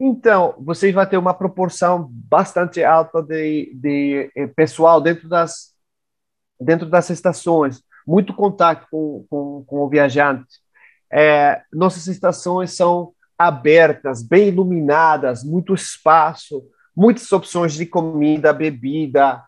Então, 0.01 0.55
vocês 0.59 0.93
vão 0.93 1.07
ter 1.07 1.17
uma 1.17 1.35
proporção 1.35 2.09
bastante 2.11 2.83
alta 2.83 3.23
de, 3.23 3.73
de 3.75 4.31
eh, 4.35 4.47
pessoal 4.49 5.01
dentro 5.01 5.29
das, 5.29 5.73
dentro 6.61 6.89
das 6.89 7.11
estações, 7.11 7.83
muito 8.07 8.35
contato 8.35 8.87
com, 8.91 9.25
com, 9.31 9.65
com 9.65 9.77
o 9.79 9.89
viajante. 9.89 10.61
É, 11.13 11.63
nossas 11.73 12.09
estações 12.09 12.73
são 12.73 13.13
abertas, 13.39 14.23
bem 14.23 14.49
iluminadas, 14.49 15.45
muito 15.45 15.75
espaço, 15.75 16.65
muitas 16.97 17.31
opções 17.33 17.75
de 17.75 17.87
comida, 17.87 18.53
bebida, 18.53 19.43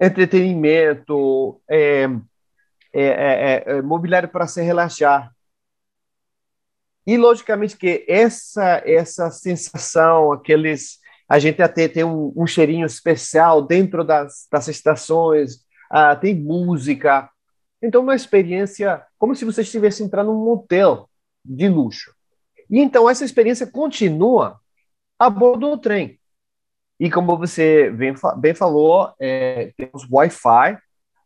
entretenimento, 0.00 1.60
é, 1.68 2.04
é, 2.92 3.02
é, 3.02 3.64
é 3.66 3.82
mobiliário 3.82 4.28
para 4.28 4.46
se 4.46 4.62
relaxar. 4.62 5.32
E, 7.06 7.16
logicamente, 7.16 7.76
que 7.76 8.04
essa, 8.08 8.82
essa 8.84 9.30
sensação, 9.30 10.32
aqueles. 10.32 10.98
A 11.28 11.40
gente 11.40 11.60
até 11.60 11.88
tem 11.88 12.04
um, 12.04 12.32
um 12.36 12.46
cheirinho 12.46 12.86
especial 12.86 13.60
dentro 13.60 14.04
das, 14.04 14.46
das 14.50 14.68
estações, 14.68 15.64
ah, 15.90 16.14
tem 16.14 16.34
música, 16.34 17.28
então, 17.82 18.02
uma 18.02 18.14
experiência 18.14 19.04
como 19.18 19.34
se 19.34 19.44
você 19.44 19.62
estivesse 19.62 20.02
entrando 20.02 20.32
num 20.32 20.44
motel 20.44 21.08
de 21.44 21.68
luxo. 21.68 22.12
E 22.68 22.80
então, 22.80 23.08
essa 23.08 23.24
experiência 23.24 23.66
continua 23.66 24.60
a 25.18 25.30
bordo 25.30 25.70
do 25.70 25.78
trem. 25.78 26.18
E 26.98 27.10
como 27.10 27.36
você 27.36 27.90
bem, 27.90 28.14
bem 28.38 28.54
falou, 28.54 29.12
é, 29.20 29.72
temos 29.76 30.06
Wi-Fi, 30.10 30.78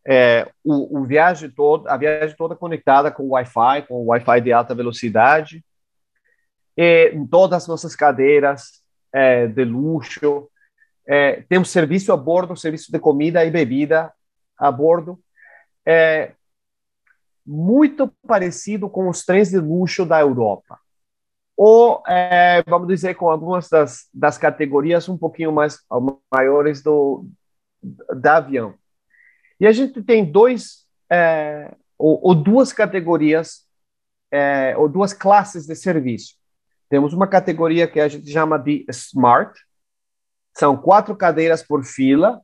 é, 0.05 0.51
o, 0.63 0.99
o, 0.99 1.05
viagem 1.05 1.49
todo, 1.49 1.87
a 1.87 1.95
viagem 1.95 2.35
toda 2.35 2.55
conectada 2.55 3.11
com 3.11 3.29
Wi-Fi, 3.29 3.83
com 3.87 4.07
Wi-Fi 4.07 4.41
de 4.41 4.51
alta 4.51 4.75
velocidade, 4.75 5.63
em 6.77 7.27
todas 7.27 7.63
as 7.63 7.67
nossas 7.67 7.95
cadeiras 7.95 8.81
é, 9.13 9.45
de 9.45 9.63
luxo, 9.63 10.49
é, 11.07 11.41
temos 11.49 11.69
serviço 11.69 12.13
a 12.13 12.17
bordo, 12.17 12.55
serviço 12.55 12.91
de 12.91 12.99
comida 12.99 13.43
e 13.43 13.51
bebida 13.51 14.13
a 14.57 14.71
bordo. 14.71 15.19
É, 15.85 16.33
muito 17.45 18.07
parecido 18.25 18.89
com 18.89 19.09
os 19.09 19.25
trens 19.25 19.49
de 19.49 19.57
luxo 19.57 20.05
da 20.05 20.19
Europa. 20.19 20.79
Ou, 21.63 22.01
é, 22.07 22.63
vamos 22.65 22.87
dizer, 22.87 23.13
com 23.13 23.29
algumas 23.29 23.69
das, 23.69 24.09
das 24.11 24.35
categorias 24.35 25.07
um 25.07 25.15
pouquinho 25.15 25.51
mais 25.51 25.77
maiores 26.33 26.81
do, 26.81 27.27
da 28.19 28.37
avião. 28.37 28.73
E 29.59 29.67
a 29.67 29.71
gente 29.71 30.01
tem 30.01 30.25
dois, 30.25 30.87
é, 31.07 31.71
ou, 31.99 32.19
ou, 32.23 32.33
duas 32.33 32.73
categorias, 32.73 33.67
é, 34.31 34.75
ou 34.75 34.89
duas 34.89 35.13
classes 35.13 35.67
de 35.67 35.75
serviço. 35.75 36.33
Temos 36.89 37.13
uma 37.13 37.27
categoria 37.27 37.87
que 37.87 37.99
a 37.99 38.07
gente 38.07 38.31
chama 38.31 38.57
de 38.57 38.83
Smart, 38.89 39.53
são 40.57 40.75
quatro 40.75 41.15
cadeiras 41.15 41.61
por 41.61 41.83
fila, 41.83 42.41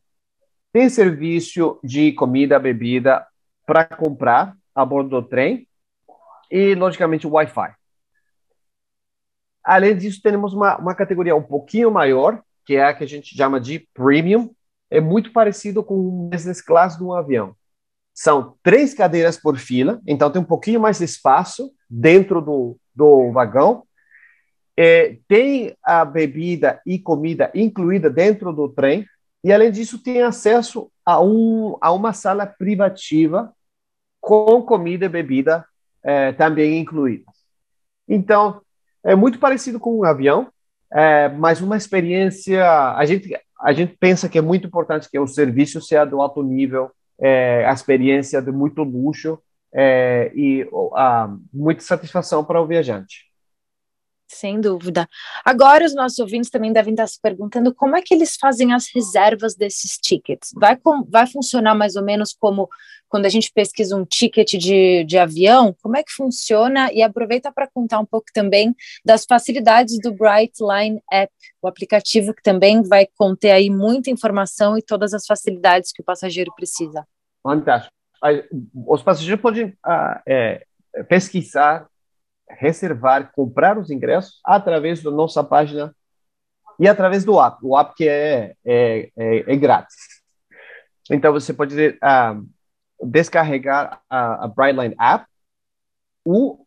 tem 0.71 0.89
serviço 0.89 1.79
de 1.83 2.11
comida, 2.11 2.59
bebida 2.59 3.25
para 3.65 3.83
comprar, 3.83 4.55
a 4.75 4.85
bordo 4.85 5.09
do 5.09 5.27
trem 5.27 5.67
e, 6.51 6.75
logicamente, 6.75 7.25
Wi-Fi. 7.25 7.76
Além 9.67 9.97
disso, 9.97 10.21
temos 10.23 10.53
uma, 10.53 10.77
uma 10.77 10.95
categoria 10.95 11.35
um 11.35 11.43
pouquinho 11.43 11.91
maior, 11.91 12.41
que 12.65 12.77
é 12.77 12.85
a 12.85 12.93
que 12.93 13.03
a 13.03 13.07
gente 13.07 13.35
chama 13.35 13.59
de 13.59 13.85
Premium. 13.93 14.49
É 14.89 15.01
muito 15.01 15.33
parecido 15.33 15.83
com 15.83 15.95
o 15.95 16.29
business 16.29 16.61
class 16.61 16.95
de 16.95 17.03
um 17.03 17.11
avião. 17.11 17.53
São 18.13 18.55
três 18.63 18.93
cadeiras 18.93 19.35
por 19.35 19.57
fila, 19.57 19.99
então 20.07 20.31
tem 20.31 20.41
um 20.41 20.45
pouquinho 20.45 20.79
mais 20.79 20.99
de 20.99 21.03
espaço 21.03 21.69
dentro 21.89 22.41
do, 22.41 22.77
do 22.95 23.29
vagão. 23.33 23.83
É, 24.77 25.17
tem 25.27 25.75
a 25.83 26.05
bebida 26.05 26.81
e 26.85 26.97
comida 26.97 27.51
incluída 27.53 28.09
dentro 28.09 28.53
do 28.53 28.69
trem, 28.69 29.05
e 29.43 29.51
além 29.51 29.69
disso, 29.69 30.01
tem 30.01 30.21
acesso 30.21 30.89
a, 31.05 31.21
um, 31.21 31.75
a 31.81 31.91
uma 31.91 32.13
sala 32.13 32.45
privativa 32.45 33.53
com 34.21 34.61
comida 34.61 35.07
e 35.07 35.09
bebida 35.09 35.65
é, 36.01 36.31
também 36.31 36.79
incluídas. 36.79 37.35
Então, 38.07 38.61
é 39.07 39.15
muito 39.15 39.39
parecido 39.39 39.79
com 39.79 39.97
um 39.97 40.03
avião, 40.03 40.49
é, 40.91 41.29
mas 41.29 41.61
uma 41.61 41.77
experiência. 41.77 42.61
A 42.91 43.05
gente, 43.05 43.33
a 43.59 43.71
gente 43.71 43.95
pensa 43.97 44.27
que 44.27 44.37
é 44.37 44.41
muito 44.41 44.67
importante 44.67 45.09
que 45.09 45.17
o 45.17 45.25
serviço 45.25 45.81
seja 45.81 46.03
do 46.03 46.21
alto 46.21 46.43
nível, 46.43 46.91
é, 47.17 47.65
a 47.65 47.71
experiência 47.71 48.41
de 48.41 48.51
muito 48.51 48.83
luxo 48.83 49.39
é, 49.73 50.29
e 50.35 50.67
a, 50.93 51.33
muita 51.53 51.81
satisfação 51.81 52.43
para 52.43 52.61
o 52.61 52.67
viajante. 52.67 53.25
Sem 54.29 54.59
dúvida. 54.59 55.07
Agora, 55.45 55.85
os 55.85 55.95
nossos 55.95 56.19
ouvintes 56.19 56.49
também 56.49 56.73
devem 56.73 56.93
estar 56.93 57.07
se 57.07 57.19
perguntando 57.21 57.73
como 57.73 57.95
é 57.95 58.01
que 58.01 58.13
eles 58.13 58.35
fazem 58.35 58.73
as 58.73 58.87
reservas 58.93 59.55
desses 59.55 59.97
tickets. 59.97 60.51
Vai, 60.53 60.75
com, 60.75 61.01
vai 61.05 61.25
funcionar 61.25 61.73
mais 61.73 61.95
ou 61.95 62.03
menos 62.03 62.35
como 62.37 62.67
quando 63.09 63.25
a 63.25 63.29
gente 63.29 63.51
pesquisa 63.53 63.95
um 63.95 64.05
ticket 64.05 64.51
de, 64.53 65.03
de 65.03 65.17
avião? 65.17 65.75
Como 65.81 65.97
é 65.97 66.03
que 66.03 66.11
funciona? 66.11 66.91
E 66.91 67.01
aproveita 67.01 67.51
para 67.51 67.67
contar 67.67 67.99
um 67.99 68.05
pouco 68.05 68.27
também 68.33 68.75
das 69.03 69.25
facilidades 69.25 69.99
do 69.99 70.13
Brightline 70.13 71.01
App, 71.11 71.31
o 71.61 71.67
aplicativo 71.67 72.33
que 72.33 72.41
também 72.41 72.83
vai 72.83 73.07
conter 73.17 73.51
aí 73.51 73.69
muita 73.69 74.09
informação 74.09 74.77
e 74.77 74.81
todas 74.81 75.13
as 75.13 75.25
facilidades 75.25 75.91
que 75.91 76.01
o 76.01 76.05
passageiro 76.05 76.51
precisa. 76.55 77.05
Fantástico. 77.43 77.93
Os 78.87 79.01
passageiros 79.03 79.41
podem 79.41 79.77
ah, 79.83 80.21
é, 80.27 80.65
pesquisar, 81.07 81.87
reservar, 82.49 83.31
comprar 83.33 83.77
os 83.77 83.89
ingressos 83.89 84.39
através 84.43 85.03
da 85.03 85.11
nossa 85.11 85.43
página 85.43 85.95
e 86.79 86.87
através 86.87 87.23
do 87.23 87.39
app. 87.39 87.57
O 87.61 87.77
app 87.77 87.93
que 87.95 88.07
é, 88.07 88.55
é, 88.65 89.09
é, 89.17 89.53
é 89.53 89.55
grátis. 89.55 89.95
Então, 91.09 91.31
você 91.31 91.53
pode 91.53 91.75
uh, 91.75 92.47
descarregar 93.03 94.01
a, 94.09 94.45
a 94.45 94.47
Brightline 94.47 94.95
app 94.99 95.27
ou 96.25 96.65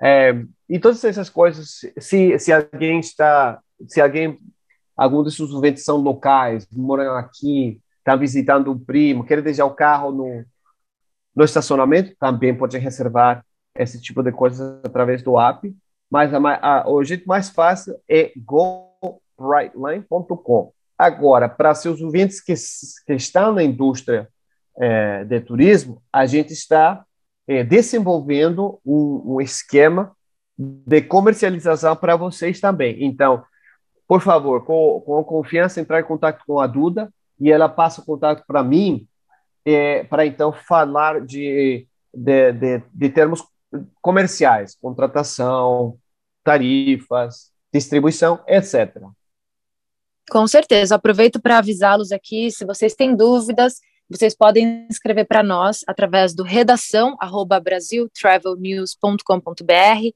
É, 0.00 0.44
e 0.68 0.78
todas 0.78 1.02
essas 1.04 1.28
coisas, 1.30 1.80
se, 1.98 2.38
se 2.38 2.52
alguém 2.52 3.00
está, 3.00 3.60
se 3.88 4.00
alguém, 4.00 4.38
algum 4.96 5.22
desses 5.22 5.40
ouvintes 5.40 5.84
são 5.84 5.96
locais, 5.96 6.66
moram 6.70 7.14
aqui, 7.14 7.80
está 7.98 8.14
visitando 8.14 8.70
um 8.70 8.78
primo, 8.78 9.24
quer 9.24 9.42
deixar 9.42 9.64
o 9.64 9.74
carro 9.74 10.12
no, 10.12 10.44
no 11.34 11.44
estacionamento, 11.44 12.14
também 12.18 12.54
pode 12.56 12.78
reservar 12.78 13.44
esse 13.74 14.00
tipo 14.00 14.22
de 14.22 14.30
coisas 14.32 14.80
através 14.84 15.22
do 15.22 15.38
app, 15.38 15.74
mas 16.10 16.32
a, 16.32 16.38
a, 16.38 16.88
o 16.88 17.04
jeito 17.04 17.26
mais 17.26 17.50
fácil 17.50 17.94
é 18.08 18.32
gobrightline.com. 18.36 20.72
Agora, 20.98 21.46
para 21.48 21.74
seus 21.74 22.00
ouvintes 22.00 22.40
que, 22.40 22.54
que 23.06 23.12
estão 23.12 23.52
na 23.52 23.62
indústria 23.62 24.28
é, 24.78 25.24
de 25.24 25.40
turismo, 25.40 26.02
a 26.12 26.26
gente 26.26 26.52
está 26.52 27.05
é, 27.46 27.62
desenvolvendo 27.62 28.80
um, 28.84 29.34
um, 29.34 29.40
esquema 29.40 30.14
de 30.58 31.02
comercialização 31.02 31.94
para 31.94 32.16
vocês 32.16 32.60
também. 32.60 33.04
Então, 33.04 33.44
por 34.06 34.20
favor, 34.20 34.64
com, 34.64 35.00
com 35.04 35.24
confiança, 35.24 35.80
entrar 35.80 36.00
em 36.00 36.04
contato 36.04 36.42
com 36.46 36.60
a 36.60 36.66
Duda 36.66 37.12
e 37.38 37.50
ela 37.50 37.68
passa 37.68 38.00
o 38.00 38.04
contato 38.04 38.44
para 38.46 38.62
mim 38.62 39.06
é, 39.64 40.04
para 40.04 40.24
então 40.24 40.52
falar 40.52 41.20
de, 41.20 41.86
de, 42.14 42.52
de, 42.52 42.82
de 42.92 43.10
termos 43.10 43.44
comerciais, 44.00 44.76
contratação, 44.80 45.98
tarifas, 46.44 47.50
distribuição, 47.72 48.40
etc. 48.46 48.96
Com 50.30 50.46
certeza. 50.46 50.94
Aproveito 50.94 51.40
para 51.40 51.58
avisá-los 51.58 52.12
aqui, 52.12 52.50
se 52.50 52.64
vocês 52.64 52.94
têm 52.94 53.14
dúvidas, 53.14 53.80
vocês 54.08 54.36
podem 54.36 54.86
escrever 54.88 55.24
para 55.24 55.42
nós 55.42 55.80
através 55.86 56.34
do 56.34 56.42
redação 56.42 57.16
brasiltravelnews.com.br. 57.62 60.10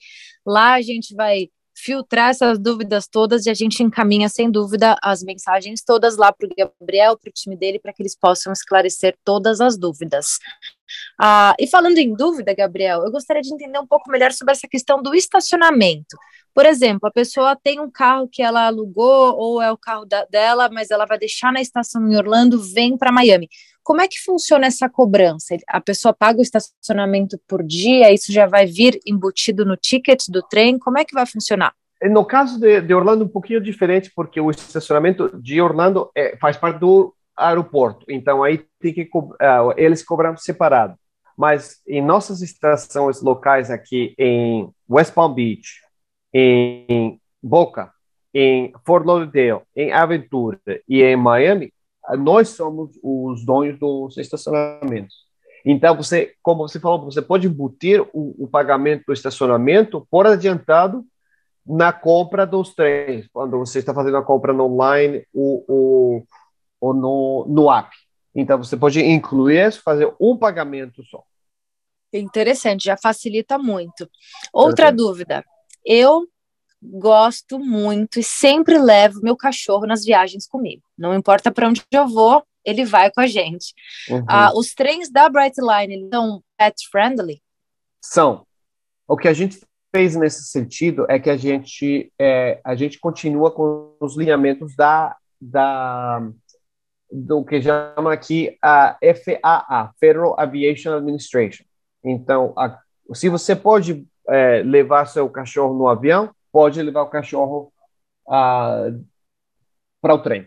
Lá 0.47 0.75
a 0.75 0.83
gente 0.83 1.15
vai 1.15 1.49
filtrar 1.75 2.31
essas 2.31 2.59
dúvidas 2.59 3.09
todas 3.09 3.47
e 3.47 3.51
a 3.51 3.55
gente 3.55 3.83
encaminha, 3.83 4.29
sem 4.29 4.51
dúvida, 4.51 4.97
as 5.03 5.23
mensagens 5.23 5.83
todas 5.83 6.17
lá 6.17 6.33
para 6.33 6.47
o 6.47 6.51
Gabriel, 6.57 7.19
para 7.19 7.31
o 7.31 7.33
time 7.33 7.57
dele, 7.57 7.79
para 7.79 7.93
que 7.93 8.03
eles 8.03 8.17
possam 8.17 8.53
esclarecer 8.53 9.17
todas 9.25 9.61
as 9.61 9.79
dúvidas. 9.79 10.39
Ah, 11.19 11.55
e 11.59 11.67
falando 11.67 11.99
em 11.99 12.15
dúvida, 12.15 12.55
Gabriel, 12.55 13.03
eu 13.05 13.11
gostaria 13.11 13.43
de 13.43 13.53
entender 13.53 13.79
um 13.79 13.87
pouco 13.87 14.11
melhor 14.11 14.33
sobre 14.33 14.53
essa 14.53 14.69
questão 14.69 15.03
do 15.03 15.15
estacionamento. 15.15 16.17
Por 16.55 16.67
exemplo, 16.67 17.09
a 17.09 17.13
pessoa 17.13 17.57
tem 17.57 17.81
um 17.81 17.91
carro 17.91 18.29
que 18.31 18.43
ela 18.43 18.67
alugou 18.67 19.37
ou 19.37 19.63
é 19.63 19.71
o 19.71 19.77
carro 19.77 20.05
da, 20.05 20.25
dela, 20.25 20.69
mas 20.71 20.91
ela 20.91 21.07
vai 21.07 21.19
deixar 21.19 21.53
na 21.53 21.61
estação 21.61 22.07
em 22.09 22.17
Orlando, 22.17 22.61
vem 22.61 22.97
para 22.97 23.13
Miami. 23.13 23.49
Como 23.83 24.01
é 24.01 24.09
que 24.09 24.21
funciona 24.21 24.67
essa 24.67 24.89
cobrança? 24.89 25.57
A 25.69 25.81
pessoa 25.81 26.13
paga 26.13 26.39
o 26.39 26.43
estacionamento 26.43 27.41
por 27.49 27.63
dia, 27.63 28.13
isso 28.13 28.33
já 28.33 28.47
vai 28.47 28.67
vir 28.67 29.01
embutido 29.07 29.65
no 29.65 29.77
ticket 29.77 30.25
do 30.29 30.43
trem? 30.43 30.79
Como 30.79 30.99
é 30.99 31.05
que 31.05 31.15
vai 31.15 31.27
funcionar? 31.27 31.73
No 32.03 32.25
caso 32.25 32.59
de, 32.59 32.81
de 32.81 32.95
Orlando, 32.95 33.25
um 33.25 33.29
pouquinho 33.29 33.61
diferente, 33.61 34.11
porque 34.15 34.41
o 34.41 34.51
estacionamento 34.51 35.31
de 35.41 35.61
Orlando 35.61 36.11
é, 36.15 36.37
faz 36.39 36.57
parte 36.57 36.79
do 36.79 37.15
aeroporto, 37.41 38.05
então 38.09 38.43
aí 38.43 38.65
tem 38.79 38.93
que 38.93 39.03
uh, 39.03 39.73
eles 39.77 40.03
cobram 40.03 40.37
separado. 40.37 40.95
Mas 41.37 41.81
em 41.89 42.03
nossas 42.03 42.43
estações 42.43 43.23
locais 43.23 43.71
aqui 43.71 44.15
em 44.19 44.71
West 44.89 45.15
Palm 45.15 45.33
Beach, 45.33 45.81
em 46.35 47.19
Boca, 47.43 47.91
em 48.35 48.73
Fort 48.85 49.07
Lauderdale, 49.07 49.63
em 49.75 49.93
Aventura 49.93 50.61
e 50.89 51.03
em 51.03 51.17
Miami, 51.17 51.73
nós 52.19 52.51
somos 52.51 52.91
os 53.03 53.45
donos 53.45 53.79
dos 53.79 54.17
estacionamentos. 54.19 55.15
Então, 55.65 55.97
você, 55.97 56.35
como 56.43 56.67
você 56.67 56.81
falou, 56.81 57.05
você 57.05 57.21
pode 57.21 57.47
embutir 57.47 58.03
o, 58.13 58.45
o 58.45 58.49
pagamento 58.49 59.05
do 59.07 59.13
estacionamento 59.13 60.07
por 60.11 60.27
adiantado 60.27 61.05
na 61.67 61.93
compra 61.93 62.47
dos 62.47 62.75
trens, 62.75 63.29
quando 63.33 63.59
você 63.59 63.79
está 63.79 63.93
fazendo 63.93 64.17
a 64.17 64.23
compra 64.23 64.55
online 64.55 65.25
ou, 65.33 65.65
ou, 65.69 66.27
ou 66.81 66.95
no, 66.95 67.47
no 67.49 67.71
app. 67.71 67.91
Então, 68.35 68.59
você 68.59 68.77
pode 68.77 69.01
incluir 69.01 69.69
isso, 69.69 69.83
fazer 69.83 70.13
um 70.21 70.37
pagamento 70.37 71.05
só. 71.05 71.23
Interessante, 72.13 72.85
já 72.85 72.97
facilita 72.97 73.59
muito. 73.59 74.09
Outra 74.53 74.87
Perfeito. 74.87 74.97
dúvida. 74.97 75.45
Eu 75.85 76.27
gosto 76.83 77.59
muito 77.59 78.19
e 78.19 78.23
sempre 78.23 78.79
levo 78.79 79.21
meu 79.23 79.37
cachorro 79.37 79.87
nas 79.87 80.05
viagens 80.05 80.47
comigo. 80.47 80.83
Não 80.97 81.15
importa 81.15 81.51
para 81.51 81.69
onde 81.69 81.83
eu 81.93 82.09
vou, 82.09 82.43
ele 82.65 82.85
vai 82.85 83.11
com 83.11 83.21
a 83.21 83.27
gente. 83.27 83.75
Uhum. 84.09 84.21
Uh, 84.21 84.59
os 84.59 84.75
trens 84.75 85.11
da 85.11 85.29
Brightline 85.29 86.09
são 86.13 86.43
pet 86.57 86.89
friendly? 86.91 87.43
São. 88.01 88.47
O 89.07 89.17
que 89.17 89.29
a 89.29 89.33
gente 89.33 89.61
fez 89.95 90.15
nesse 90.15 90.45
sentido 90.45 91.05
é 91.09 91.19
que 91.19 91.29
a 91.29 91.37
gente 91.37 92.13
é, 92.19 92.61
a 92.65 92.75
gente 92.75 92.99
continua 92.99 93.51
com 93.51 93.97
os 94.01 94.17
lineamentos 94.17 94.75
da, 94.77 95.17
da 95.41 96.31
do 97.11 97.45
que 97.45 97.61
chama 97.61 98.13
aqui 98.13 98.57
a 98.63 98.97
FAA, 99.03 99.93
Federal 99.99 100.39
Aviation 100.39 100.97
Administration. 100.97 101.65
Então, 102.05 102.53
a, 102.57 102.79
se 103.15 103.29
você 103.29 103.57
pode 103.57 104.07
é, 104.29 104.63
levar 104.63 105.07
seu 105.07 105.29
cachorro 105.29 105.77
no 105.77 105.89
avião, 105.89 106.31
pode 106.53 106.81
levar 106.83 107.03
o 107.03 107.11
cachorro 107.11 107.73
para 108.27 108.95
o 110.15 110.19
trem. 110.19 110.47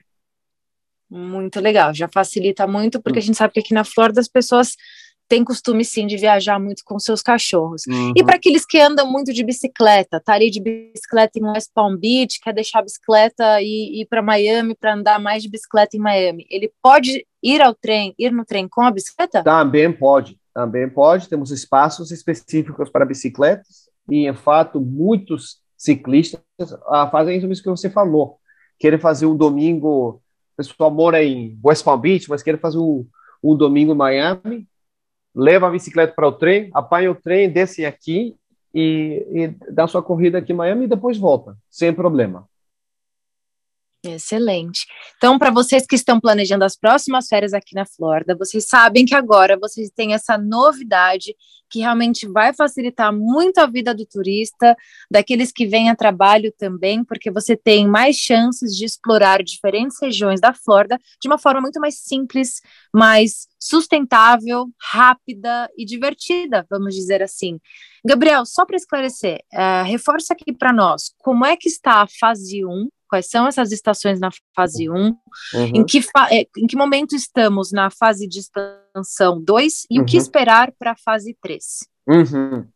Muito 1.09 1.59
legal, 1.59 1.93
já 1.93 2.07
facilita 2.07 2.65
muito, 2.65 3.01
porque 3.01 3.19
a 3.19 3.21
gente 3.21 3.37
sabe 3.37 3.53
que 3.53 3.59
aqui 3.59 3.73
na 3.73 3.83
Flórida 3.83 4.19
as 4.19 4.27
pessoas 4.27 4.75
têm 5.27 5.43
costume 5.43 5.83
sim 5.83 6.05
de 6.05 6.17
viajar 6.17 6.59
muito 6.59 6.83
com 6.85 6.99
seus 6.99 7.21
cachorros. 7.21 7.83
Uhum. 7.87 8.13
E 8.15 8.23
para 8.23 8.35
aqueles 8.35 8.65
que 8.65 8.79
andam 8.79 9.09
muito 9.11 9.33
de 9.33 9.43
bicicleta, 9.43 10.19
tá 10.19 10.33
ali 10.33 10.49
de 10.49 10.61
bicicleta 10.61 11.39
em 11.39 11.43
West 11.43 11.71
Palm 11.73 11.95
Beach, 11.97 12.39
quer 12.41 12.53
deixar 12.53 12.79
a 12.79 12.83
bicicleta 12.83 13.61
e 13.61 14.01
ir 14.01 14.05
para 14.05 14.21
Miami 14.21 14.75
para 14.75 14.93
andar 14.93 15.19
mais 15.19 15.43
de 15.43 15.49
bicicleta 15.49 15.97
em 15.97 15.99
Miami, 15.99 16.45
ele 16.49 16.71
pode 16.81 17.25
ir 17.41 17.61
ao 17.61 17.73
trem, 17.73 18.13
ir 18.17 18.31
no 18.31 18.45
trem 18.45 18.67
com 18.67 18.81
a 18.81 18.91
bicicleta? 18.91 19.43
Também 19.43 19.91
pode, 19.91 20.39
também 20.53 20.89
pode. 20.89 21.27
Temos 21.27 21.51
espaços 21.51 22.11
específicos 22.11 22.89
para 22.89 23.05
bicicletas 23.05 23.89
e, 24.09 24.27
em 24.27 24.33
fato, 24.33 24.79
muitos 24.79 25.61
ciclistas 25.77 26.41
uh, 26.59 27.09
fazem 27.11 27.37
isso 27.37 27.61
que 27.61 27.69
você 27.69 27.89
falou. 27.89 28.37
Querem 28.79 28.99
fazer 28.99 29.25
um 29.25 29.35
domingo, 29.35 30.09
o 30.09 30.21
pessoal 30.55 30.89
mora 30.89 31.23
em 31.23 31.59
West 31.63 31.83
Palm 31.83 31.99
Beach, 31.99 32.29
mas 32.29 32.41
querem 32.41 32.59
fazer 32.59 32.77
um, 32.77 33.05
um 33.43 33.55
domingo 33.55 33.93
em 33.93 33.97
Miami, 33.97 34.67
leva 35.35 35.67
a 35.67 35.71
bicicleta 35.71 36.13
para 36.13 36.27
o 36.27 36.31
trem, 36.31 36.69
apanha 36.73 37.11
o 37.11 37.15
trem, 37.15 37.49
desce 37.49 37.85
aqui 37.85 38.35
e, 38.73 39.25
e 39.31 39.47
dá 39.71 39.87
sua 39.87 40.03
corrida 40.03 40.37
aqui 40.37 40.51
em 40.53 40.55
Miami 40.55 40.85
e 40.85 40.89
depois 40.89 41.17
volta, 41.17 41.55
sem 41.69 41.93
problema. 41.93 42.47
Excelente. 44.05 44.85
Então, 45.15 45.39
para 45.39 45.49
vocês 45.49 45.85
que 45.85 45.95
estão 45.95 46.19
planejando 46.19 46.65
as 46.65 46.75
próximas 46.75 47.27
férias 47.27 47.53
aqui 47.53 47.73
na 47.73 47.85
Flórida, 47.85 48.35
vocês 48.35 48.65
sabem 48.67 49.05
que 49.05 49.15
agora 49.15 49.57
vocês 49.57 49.89
têm 49.95 50.13
essa 50.13 50.37
novidade 50.37 51.33
que 51.69 51.79
realmente 51.79 52.27
vai 52.27 52.53
facilitar 52.53 53.13
muito 53.13 53.59
a 53.59 53.65
vida 53.65 53.95
do 53.95 54.05
turista, 54.05 54.75
daqueles 55.09 55.53
que 55.53 55.65
vêm 55.65 55.89
a 55.89 55.95
trabalho 55.95 56.53
também, 56.55 57.03
porque 57.03 57.31
você 57.31 57.55
tem 57.55 57.87
mais 57.87 58.17
chances 58.17 58.75
de 58.75 58.83
explorar 58.83 59.41
diferentes 59.41 59.97
regiões 59.99 60.41
da 60.41 60.53
Flórida 60.53 60.99
de 61.21 61.27
uma 61.27 61.37
forma 61.37 61.61
muito 61.61 61.79
mais 61.79 61.97
simples, 61.97 62.61
mais 62.93 63.47
sustentável, 63.63 64.67
rápida 64.79 65.69
e 65.77 65.85
divertida, 65.85 66.65
vamos 66.69 66.93
dizer 66.93 67.23
assim. 67.23 67.59
Gabriel, 68.05 68.45
só 68.45 68.65
para 68.65 68.75
esclarecer, 68.75 69.39
uh, 69.53 69.85
reforça 69.85 70.33
aqui 70.33 70.51
para 70.51 70.73
nós 70.73 71.13
como 71.19 71.45
é 71.45 71.55
que 71.55 71.69
está 71.69 72.01
a 72.01 72.07
fase 72.19 72.65
1 72.65 72.89
quais 73.09 73.29
são 73.29 73.47
essas 73.47 73.71
estações 73.71 74.19
na 74.19 74.31
fase 74.55 74.89
1, 74.89 74.95
uhum. 74.95 75.15
em, 75.53 75.85
que 75.85 75.99
é, 76.31 76.47
em 76.57 76.65
que 76.65 76.75
momento 76.75 77.15
estamos 77.15 77.71
na 77.71 77.91
fase 77.91 78.27
de 78.27 78.39
expansão 78.39 79.39
2 79.39 79.85
e 79.89 79.99
uhum. 79.99 80.03
o 80.03 80.05
que 80.07 80.17
uhum. 80.17 80.21
esperar 80.23 80.73
para 80.79 80.93
a 80.93 80.97
fase 80.97 81.37
3. 81.39 81.63
Uhum. 82.07 82.67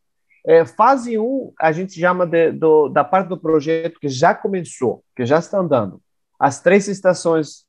É, 0.45 0.63
fase 0.63 1.17
1, 1.17 1.54
a 1.60 1.71
gente 1.71 2.00
chama 2.00 2.28
de, 2.28 2.52
do, 2.52 2.88
da 2.88 3.04
parte 3.04 3.30
do 3.30 3.38
projeto 3.38 4.00
que 4.00 4.10
já 4.10 4.36
começou, 4.36 5.04
que 5.15 5.26
já 5.26 5.39
está 5.39 5.58
andando. 5.60 6.00
As 6.39 6.62
três 6.62 6.88
estações 6.88 7.65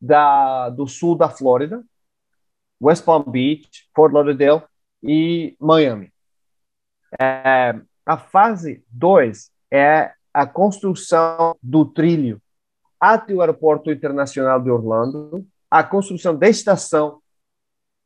da, 0.00 0.70
do 0.70 0.86
sul 0.86 1.16
da 1.16 1.28
Flórida, 1.28 1.84
West 2.80 3.04
Palm 3.04 3.24
Beach, 3.30 3.88
Fort 3.94 4.12
Lauderdale 4.12 4.62
e 5.02 5.56
Miami. 5.60 6.12
É, 7.20 7.78
a 8.06 8.16
fase 8.16 8.84
2 8.90 9.50
é 9.70 10.12
a 10.32 10.46
construção 10.46 11.56
do 11.62 11.84
trilho 11.84 12.40
até 12.98 13.34
o 13.34 13.40
Aeroporto 13.40 13.90
Internacional 13.90 14.60
de 14.60 14.70
Orlando, 14.70 15.46
a 15.70 15.82
construção 15.82 16.36
da 16.36 16.48
estação 16.48 17.20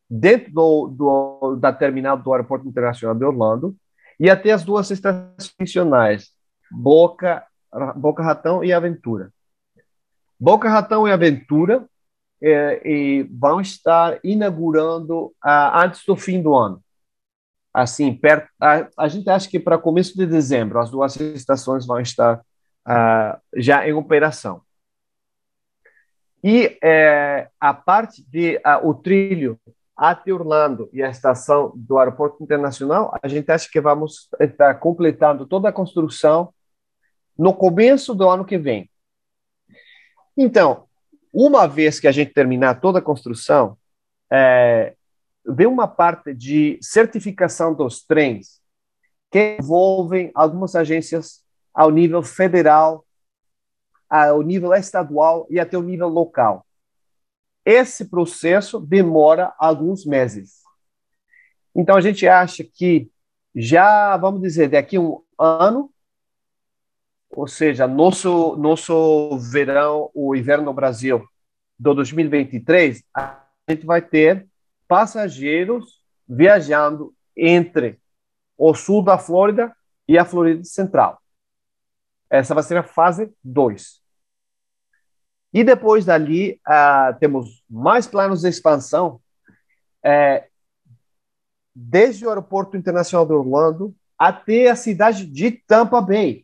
dentro 0.08 0.52
do, 0.52 0.88
do, 0.88 1.56
da 1.56 1.72
terminal 1.72 2.16
do 2.16 2.32
Aeroporto 2.32 2.68
Internacional 2.68 3.14
de 3.14 3.24
Orlando 3.24 3.76
e 4.18 4.30
até 4.30 4.52
as 4.52 4.64
duas 4.64 4.90
estações 4.90 5.54
adicionais, 5.58 6.30
Boca, 6.70 7.44
Boca 7.96 8.22
Ratão 8.22 8.62
e 8.62 8.72
Aventura. 8.72 9.32
Boca 10.38 10.68
Ratão 10.68 11.08
e 11.08 11.12
Aventura 11.12 11.88
e 12.85 13.26
vão 13.30 13.61
estar 13.61 14.18
inaugurando 14.22 15.33
ah, 15.42 15.85
antes 15.85 16.04
do 16.04 16.16
fim 16.16 16.42
do 16.42 16.54
ano 16.54 16.85
assim, 17.74 18.14
perto, 18.14 18.48
a, 18.61 18.88
a 18.96 19.09
gente 19.09 19.28
acha 19.28 19.50
que 19.50 19.59
para 19.59 19.76
começo 19.76 20.16
de 20.16 20.24
dezembro 20.24 20.78
as 20.78 20.90
duas 20.90 21.16
estações 21.16 21.85
vão 21.85 21.98
estar 22.00 22.37
uh, 22.38 23.40
já 23.57 23.87
em 23.87 23.92
operação. 23.92 24.62
E 26.42 26.78
é, 26.83 27.48
a 27.59 27.74
parte 27.74 28.22
de 28.30 28.59
uh, 28.59 28.87
o 28.88 28.94
trilho 28.94 29.59
até 29.96 30.33
Orlando 30.33 30.88
e 30.92 31.02
a 31.02 31.09
estação 31.09 31.72
do 31.74 31.98
aeroporto 31.98 32.42
internacional, 32.42 33.16
a 33.20 33.26
gente 33.26 33.50
acha 33.50 33.68
que 33.70 33.80
vamos 33.80 34.28
estar 34.40 34.74
completando 34.74 35.46
toda 35.46 35.68
a 35.68 35.72
construção 35.72 36.52
no 37.37 37.52
começo 37.52 38.14
do 38.14 38.28
ano 38.28 38.44
que 38.44 38.59
vem. 38.59 38.88
Então, 40.37 40.87
uma 41.35 41.66
vez 41.66 41.99
que 41.99 42.07
a 42.07 42.12
gente 42.12 42.33
terminar 42.33 42.81
toda 42.81 43.01
a 43.01 43.03
construção, 43.03 43.77
é, 44.33 44.94
vem 45.44 45.66
uma 45.66 45.88
parte 45.88 46.33
de 46.33 46.79
certificação 46.81 47.75
dos 47.75 48.05
trens 48.07 48.61
que 49.33 49.57
envolvem 49.61 50.31
algumas 50.33 50.77
agências 50.77 51.42
ao 51.75 51.90
nível 51.90 52.23
federal, 52.23 53.05
ao 54.09 54.42
nível 54.42 54.73
estadual 54.73 55.44
e 55.51 55.59
até 55.59 55.77
o 55.77 55.83
nível 55.83 56.09
local. 56.09 56.64
Esse 57.64 58.05
processo 58.05 58.79
demora 58.79 59.53
alguns 59.59 60.07
meses. 60.07 60.61
Então 61.75 61.97
a 61.97 62.01
gente 62.01 62.29
acha 62.29 62.62
que 62.62 63.11
já, 63.53 64.16
vamos 64.16 64.40
dizer, 64.40 64.68
daqui 64.68 64.97
a 64.97 65.01
um 65.01 65.20
ano, 65.37 65.90
ou 67.35 67.47
seja, 67.47 67.87
nosso 67.87 68.57
nosso 68.57 69.37
verão, 69.38 70.11
o 70.14 70.35
inverno 70.35 70.64
no 70.64 70.73
Brasil 70.73 71.27
do 71.79 71.94
2023, 71.94 73.03
a 73.14 73.42
gente 73.68 73.85
vai 73.85 74.01
ter 74.01 74.47
passageiros 74.87 76.03
viajando 76.29 77.14
entre 77.37 78.01
o 78.57 78.75
sul 78.75 79.03
da 79.03 79.18
Flórida 79.18 79.75
e 80.07 80.16
a 80.16 80.25
Florida 80.25 80.62
Central. 80.64 81.20
Essa 82.31 82.55
vai 82.55 82.62
ser 82.62 82.77
a 82.77 82.83
fase 82.83 83.33
2. 83.42 84.01
E 85.53 85.62
depois 85.62 86.05
dali, 86.05 86.61
uh, 86.66 87.18
temos 87.20 87.64
mais 87.70 88.07
planos 88.07 88.40
de 88.40 88.49
expansão, 88.49 89.20
é, 90.03 90.49
desde 91.75 92.27
o 92.27 92.29
Aeroporto 92.29 92.77
Internacional 92.77 93.27
de 93.27 93.33
Orlando 93.33 93.94
até 94.18 94.68
a 94.68 94.77
cidade 94.77 95.27
de 95.27 95.53
Tampa 95.53 96.01
Bay. 96.01 96.43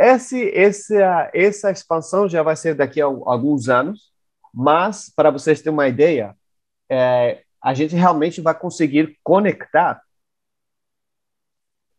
Esse, 0.00 0.48
essa, 0.56 1.28
essa 1.34 1.72
expansão 1.72 2.28
já 2.28 2.40
vai 2.40 2.54
ser 2.54 2.76
daqui 2.76 3.02
a 3.02 3.04
alguns 3.04 3.68
anos, 3.68 4.12
mas, 4.54 5.10
para 5.10 5.28
vocês 5.28 5.60
terem 5.60 5.74
uma 5.74 5.88
ideia, 5.88 6.36
é, 6.88 7.42
a 7.60 7.74
gente 7.74 7.96
realmente 7.96 8.40
vai 8.40 8.56
conseguir 8.56 9.18
conectar 9.24 10.00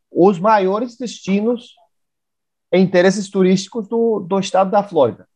os 0.09 0.39
maiores 0.39 0.95
destinos 0.95 1.75
e 2.71 2.79
interesses 2.79 3.29
turísticos 3.29 3.89
do, 3.89 4.21
do 4.21 4.39
estado 4.39 4.71
da 4.71 4.81
Flórida. 4.81 5.27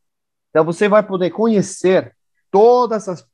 Então, 0.50 0.64
você 0.64 0.88
vai 0.88 1.04
poder 1.04 1.32
conhecer 1.32 2.16
todas 2.50 3.10
as, 3.10 3.28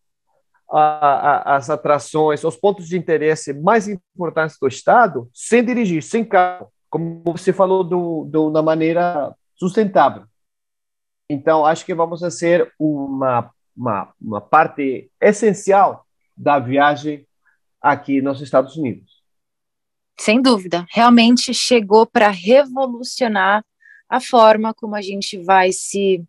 a, 0.72 0.80
a, 0.80 1.56
as 1.56 1.70
atrações, 1.70 2.44
os 2.44 2.58
pontos 2.58 2.88
de 2.88 2.98
interesse 2.98 3.54
mais 3.54 3.88
importantes 3.88 4.58
do 4.60 4.68
estado, 4.68 5.30
sem 5.34 5.64
dirigir, 5.64 6.02
sem 6.02 6.26
carro, 6.26 6.72
como 6.90 7.22
você 7.26 7.54
falou, 7.54 7.84
do, 7.84 8.26
do, 8.26 8.50
da 8.50 8.62
maneira 8.62 9.36
sustentável. 9.56 10.24
Então, 11.30 11.66
acho 11.66 11.86
que 11.86 11.94
vamos 11.94 12.22
ser 12.36 12.74
uma, 12.80 13.52
uma, 13.76 14.14
uma 14.20 14.42
parte 14.42 15.12
essencial 15.22 16.06
da 16.36 16.58
viagem 16.58 17.28
aqui 17.82 18.22
nos 18.22 18.42
Estados 18.42 18.76
Unidos. 18.76 19.20
Sem 20.20 20.42
dúvida, 20.42 20.86
realmente 20.90 21.54
chegou 21.54 22.06
para 22.06 22.30
revolucionar 22.30 23.64
a 24.10 24.20
forma 24.20 24.74
como 24.74 24.96
a 24.96 25.02
gente 25.02 25.38
vai 25.38 25.72
se 25.72 26.26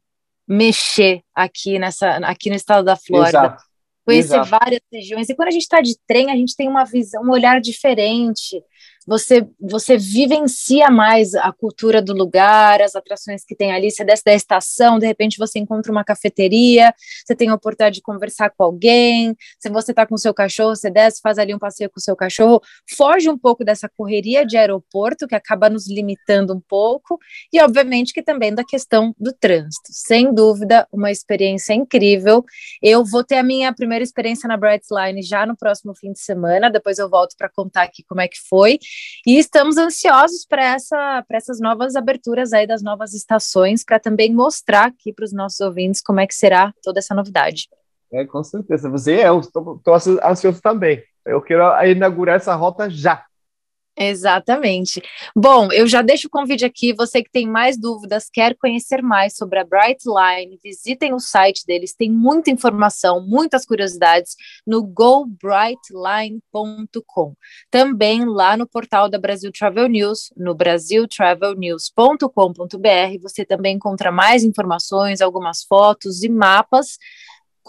mexer 0.47 1.23
aqui 1.35 1.79
nessa 1.79 2.17
aqui 2.19 2.51
no 2.51 2.57
estado 2.57 2.85
da 2.85 2.97
Flórida. 2.97 3.39
Exato. 3.39 3.65
Conhecer 4.05 4.35
Exato. 4.35 4.51
várias 4.51 4.81
regiões. 4.93 5.29
E 5.29 5.35
quando 5.35 5.49
a 5.49 5.53
gente 5.53 5.63
está 5.63 5.81
de 5.81 5.97
trem, 6.07 6.31
a 6.31 6.37
gente 6.37 6.57
tem 6.57 6.69
uma 6.69 6.85
visão, 6.85 7.23
um 7.23 7.31
olhar 7.31 7.61
diferente 7.61 8.63
você, 9.07 9.47
você 9.59 9.97
vivencia 9.97 10.91
mais 10.91 11.35
a 11.35 11.53
cultura 11.53 12.03
do 12.03 12.13
lugar, 12.13 12.83
as 12.83 12.95
atrações 12.95 13.45
que 13.45 13.55
tem 13.55 13.73
ali. 13.73 13.91
Você 13.91 14.05
desce 14.05 14.25
da 14.25 14.35
estação, 14.35 14.99
de 14.99 15.07
repente 15.07 15.39
você 15.39 15.59
encontra 15.59 15.91
uma 15.91 16.05
cafeteria, 16.05 16.95
você 17.25 17.35
tem 17.35 17.49
a 17.49 17.55
oportunidade 17.55 17.97
de 17.97 18.03
conversar 18.03 18.51
com 18.51 18.63
alguém. 18.63 19.35
Se 19.59 19.71
você 19.71 19.93
está 19.93 20.07
com 20.07 20.15
o 20.15 20.19
seu 20.19 20.35
cachorro, 20.35 20.77
você 20.77 20.91
desce, 20.91 21.21
faz 21.23 21.39
ali 21.39 21.55
um 21.55 21.59
passeio 21.59 21.91
com 21.91 21.99
o 21.99 22.03
seu 22.03 22.15
cachorro, 22.15 22.61
foge 22.97 23.29
um 23.29 23.39
pouco 23.39 23.65
dessa 23.65 23.89
correria 23.89 24.45
de 24.45 24.57
aeroporto, 24.57 25.27
que 25.27 25.35
acaba 25.35 25.71
nos 25.71 25.89
limitando 25.89 26.55
um 26.55 26.61
pouco, 26.61 27.19
e 27.53 27.61
obviamente 27.61 28.13
que 28.13 28.23
também 28.23 28.55
da 28.55 28.65
questão 28.65 29.15
do 29.19 29.33
trânsito. 29.33 29.89
Sem 29.91 30.33
dúvida, 30.33 30.87
uma 30.93 31.11
experiência 31.11 31.73
incrível. 31.73 32.45
Eu 32.83 33.05
vou 33.05 33.25
ter 33.25 33.37
a 33.37 33.43
minha 33.43 33.73
primeira 33.75 34.03
experiência 34.03 34.47
na 34.47 34.57
Brightline 34.57 35.23
já 35.23 35.47
no 35.47 35.57
próximo 35.57 35.95
fim 35.95 36.13
de 36.13 36.21
semana, 36.21 36.71
depois 36.71 36.99
eu 36.99 37.09
volto 37.09 37.35
para 37.37 37.49
contar 37.49 37.83
aqui 37.83 38.03
como 38.03 38.21
é 38.21 38.29
que 38.29 38.39
foi. 38.49 38.79
E 39.27 39.39
estamos 39.39 39.77
ansiosos 39.77 40.47
para 40.47 40.65
essa, 40.65 41.25
essas 41.31 41.61
novas 41.61 41.97
aberturas 41.97 42.53
aí 42.53 42.67
das 42.67 42.83
novas 42.83 43.15
estações, 43.15 43.85
para 43.85 43.99
também 43.99 44.33
mostrar 44.35 44.87
aqui 44.87 45.13
para 45.13 45.25
os 45.25 45.33
nossos 45.33 45.61
ouvintes 45.61 46.01
como 46.01 46.21
é 46.21 46.27
que 46.27 46.35
será 46.35 46.73
toda 46.83 46.99
essa 46.99 47.15
novidade. 47.15 47.69
É, 48.13 48.25
com 48.25 48.43
certeza. 48.43 48.91
Você 48.91 49.21
é, 49.21 49.29
eu 49.29 49.41
estou 49.41 49.81
ansioso 50.25 50.61
também. 50.61 51.03
Eu 51.25 51.41
quero 51.41 51.63
inaugurar 51.87 52.37
essa 52.37 52.55
rota 52.55 52.91
já. 52.91 53.25
Exatamente. 53.97 55.03
Bom, 55.37 55.69
eu 55.73 55.87
já 55.87 56.01
deixo 56.01 56.27
o 56.27 56.31
convite 56.31 56.65
aqui. 56.65 56.95
Você 56.95 57.23
que 57.23 57.31
tem 57.31 57.47
mais 57.47 57.79
dúvidas, 57.79 58.31
quer 58.33 58.57
conhecer 58.57 59.03
mais 59.03 59.37
sobre 59.37 59.59
a 59.59 59.65
Brightline, 59.65 60.59
visitem 60.63 61.13
o 61.13 61.19
site 61.19 61.67
deles, 61.67 61.95
tem 61.95 62.11
muita 62.11 62.51
informação, 62.51 63.21
muitas 63.21 63.67
curiosidades 63.67 64.37
no 64.67 64.83
gobrightline.com. 64.83 67.35
Também 67.71 68.25
lá 68.25 68.57
no 68.57 68.67
portal 68.67 69.07
da 69.09 69.19
Brasil 69.19 69.53
Travel 69.53 69.89
News, 69.89 70.33
no 70.37 70.55
brasiltravelnews.com.br, 70.55 73.19
você 73.21 73.45
também 73.45 73.77
encontra 73.77 74.11
mais 74.11 74.43
informações, 74.45 75.21
algumas 75.21 75.63
fotos 75.65 76.23
e 76.23 76.31
mapas 76.31 76.97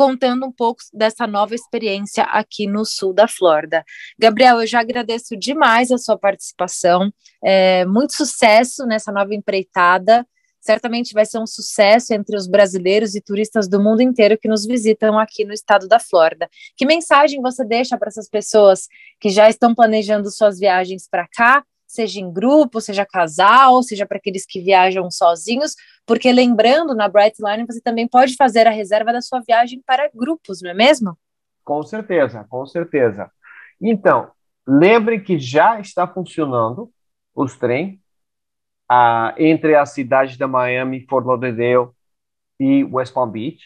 contando 0.02 0.48
um 0.48 0.52
pouco 0.52 0.82
dessa 0.92 1.28
nova 1.28 1.54
experiência 1.54 2.24
aqui 2.24 2.66
no 2.66 2.84
sul 2.84 3.14
da 3.14 3.28
Flórida. 3.28 3.86
Gabriel, 4.18 4.60
eu 4.60 4.66
já 4.66 4.80
agradeço 4.80 5.38
demais 5.38 5.92
a 5.92 5.98
sua 6.00 6.18
participação, 6.18 7.14
é, 7.44 7.86
muito 7.86 8.16
sucesso 8.16 8.84
nessa 8.88 9.12
nova 9.12 9.36
empreitada. 9.36 10.26
Certamente 10.60 11.14
vai 11.14 11.24
ser 11.24 11.38
um 11.38 11.46
sucesso 11.46 12.16
entre 12.16 12.36
os 12.36 12.48
brasileiros 12.48 13.14
e 13.14 13.22
turistas 13.22 13.68
do 13.68 13.80
mundo 13.80 14.02
inteiro 14.02 14.40
que 14.40 14.48
nos 14.48 14.66
visitam 14.66 15.20
aqui 15.20 15.46
no 15.46 15.54
estado 15.54 15.88
da 15.88 16.00
Flórida. 16.00 16.50
Que 16.76 16.84
mensagem 16.84 17.40
você 17.40 17.64
deixa 17.64 17.96
para 17.96 18.08
essas 18.08 18.28
pessoas 18.28 18.88
que 19.20 19.30
já 19.30 19.48
estão 19.48 19.76
planejando 19.76 20.32
suas 20.32 20.58
viagens 20.58 21.08
para 21.08 21.28
cá 21.28 21.64
seja 21.92 22.22
em 22.22 22.32
grupo, 22.32 22.80
seja 22.80 23.06
casal, 23.06 23.84
seja 23.84 24.06
para 24.06 24.18
aqueles 24.18 24.46
que 24.46 24.62
viajam 24.62 25.12
sozinhos, 25.12 25.76
porque 26.06 26.32
lembrando, 26.32 26.96
na 26.96 27.10
Brightline 27.10 27.66
você 27.66 27.82
também 27.82 28.08
pode 28.08 28.36
fazer 28.36 28.66
a 28.66 28.72
reserva 28.72 29.12
da 29.12 29.22
sua 29.22 29.42
viagem 29.42 29.82
para 29.86 30.10
grupos, 30.14 30.62
não 30.62 30.72
é 30.72 30.74
mesmo? 30.74 31.18
Com 31.64 31.84
certeza, 31.84 32.46
com 32.50 32.66
certeza. 32.66 33.30
Então, 33.82 34.32
lembre 34.66 35.20
que 35.20 35.38
já 35.38 35.80
está 35.80 36.08
funcionando 36.08 36.90
os 37.36 37.58
trens 37.58 38.00
entre 39.38 39.76
as 39.76 39.92
cidades 39.92 40.38
da 40.38 40.48
Miami, 40.48 41.06
Fort 41.10 41.26
Lauderdale 41.26 41.90
e 42.60 42.84
West 42.86 43.14
Palm 43.14 43.30
Beach. 43.30 43.64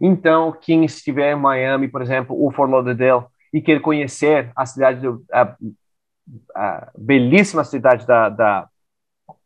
Então, 0.00 0.52
quem 0.52 0.84
estiver 0.84 1.32
em 1.32 1.40
Miami, 1.40 1.88
por 1.88 2.02
exemplo, 2.02 2.36
ou 2.36 2.50
Fort 2.52 2.70
Lauderdale, 2.70 3.26
e 3.52 3.60
quer 3.60 3.80
conhecer 3.80 4.50
a 4.54 4.66
cidade 4.66 5.00
do, 5.00 5.24
a 6.54 6.90
belíssima 6.96 7.64
cidade 7.64 8.06
da, 8.06 8.28
da, 8.28 8.68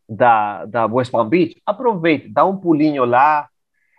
da, 0.07 0.65
da 0.65 0.85
West 0.85 1.11
Palm 1.11 1.27
Beach, 1.27 1.61
aproveite, 1.65 2.27
dá 2.27 2.45
um 2.45 2.57
pulinho 2.57 3.05
lá, 3.05 3.49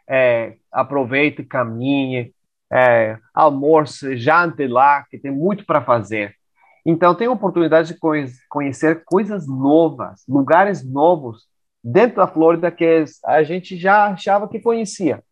é, 0.09 0.57
aproveite, 0.71 1.45
caminhe, 1.45 2.35
é, 2.73 3.19
almoce, 3.35 4.17
jante 4.17 4.67
lá, 4.67 5.05
que 5.11 5.19
tem 5.19 5.31
muito 5.31 5.65
para 5.65 5.83
fazer. 5.83 6.37
Então, 6.85 7.15
tem 7.15 7.29
a 7.29 7.33
oportunidade 7.33 7.95
de 7.95 8.01
conhecer 8.49 9.05
coisas 9.05 9.47
novas, 9.47 10.25
lugares 10.29 10.85
novos 10.85 11.47
dentro 11.83 12.17
da 12.17 12.27
Flórida 12.27 12.71
que 12.71 13.05
a 13.25 13.43
gente 13.43 13.77
já 13.77 14.07
achava 14.07 14.49
que 14.49 14.61
conhecia. 14.61 15.23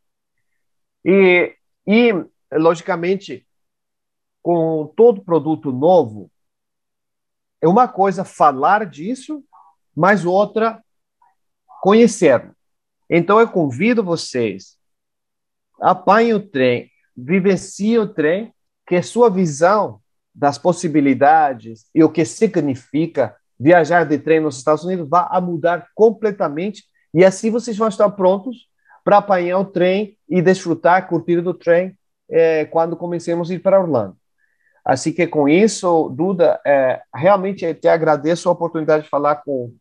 E, 1.05 1.55
e 1.87 2.13
logicamente, 2.53 3.47
com 4.43 4.93
todo 4.97 5.25
produto 5.25 5.73
novo, 5.73 6.31
é 7.61 7.69
uma 7.69 7.87
coisa 7.87 8.25
falar 8.25 8.87
disso, 8.87 9.45
mas 9.95 10.25
outra 10.25 10.83
conhecer. 11.83 12.51
Então 13.09 13.41
eu 13.41 13.49
convido 13.49 14.05
vocês, 14.05 14.77
apanhem 15.81 16.35
o 16.35 16.41
trem, 16.41 16.91
vivenciem 17.17 17.99
o 17.99 18.09
trem, 18.09 18.55
que 18.87 18.97
a 18.97 19.03
sua 19.03 19.29
visão 19.31 20.01
das 20.35 20.59
possibilidades 20.59 21.87
e 21.95 22.03
o 22.03 22.11
que 22.11 22.25
significa 22.25 23.37
viajar 23.59 24.05
de 24.05 24.19
trem 24.19 24.41
nos 24.41 24.57
Estados 24.57 24.85
Unidos 24.85 25.09
a 25.13 25.41
mudar 25.41 25.89
completamente 25.95 26.85
e 27.13 27.25
assim 27.25 27.51
vocês 27.51 27.77
vão 27.77 27.89
estar 27.89 28.09
prontos 28.11 28.69
para 29.05 29.19
apanhar 29.19 29.59
o 29.59 29.65
trem 29.65 30.17
e 30.29 30.41
desfrutar, 30.41 31.09
curtir 31.09 31.41
do 31.41 31.53
trem 31.53 31.99
é, 32.31 32.65
quando 32.67 32.97
comecemos 32.97 33.51
a 33.51 33.55
ir 33.55 33.59
para 33.59 33.81
Orlando. 33.81 34.17
Assim 34.85 35.13
que 35.13 35.27
com 35.27 35.49
isso, 35.49 36.09
Duda, 36.11 36.61
é, 36.67 37.01
realmente 37.15 37.75
te 37.75 37.89
agradeço 37.89 38.49
a 38.49 38.53
oportunidade 38.53 39.05
de 39.05 39.11
falar 39.11 39.37
com, 39.37 39.75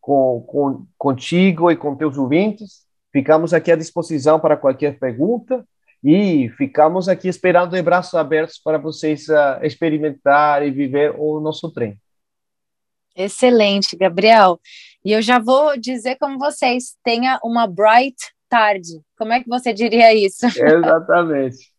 com, 0.00 0.44
com, 0.46 0.86
contigo 0.96 1.70
e 1.70 1.76
com 1.76 1.96
teus 1.96 2.16
ouvintes. 2.16 2.86
Ficamos 3.12 3.52
aqui 3.52 3.72
à 3.72 3.76
disposição 3.76 4.38
para 4.38 4.56
qualquer 4.56 4.98
pergunta 4.98 5.66
e 6.02 6.48
ficamos 6.56 7.08
aqui 7.08 7.28
esperando 7.28 7.72
de 7.72 7.82
braços 7.82 8.14
abertos 8.14 8.58
para 8.58 8.78
vocês 8.78 9.28
uh, 9.28 9.62
experimentar 9.62 10.66
e 10.66 10.70
viver 10.70 11.14
o 11.18 11.40
nosso 11.40 11.70
trem. 11.70 11.98
Excelente, 13.14 13.96
Gabriel. 13.96 14.58
E 15.04 15.12
eu 15.12 15.20
já 15.20 15.38
vou 15.38 15.78
dizer 15.78 16.16
como 16.16 16.38
vocês, 16.38 16.96
tenha 17.04 17.38
uma 17.42 17.66
bright 17.66 18.16
tarde. 18.48 19.00
Como 19.18 19.32
é 19.32 19.42
que 19.42 19.48
você 19.48 19.72
diria 19.72 20.14
isso? 20.14 20.46
Exatamente. 20.46 21.69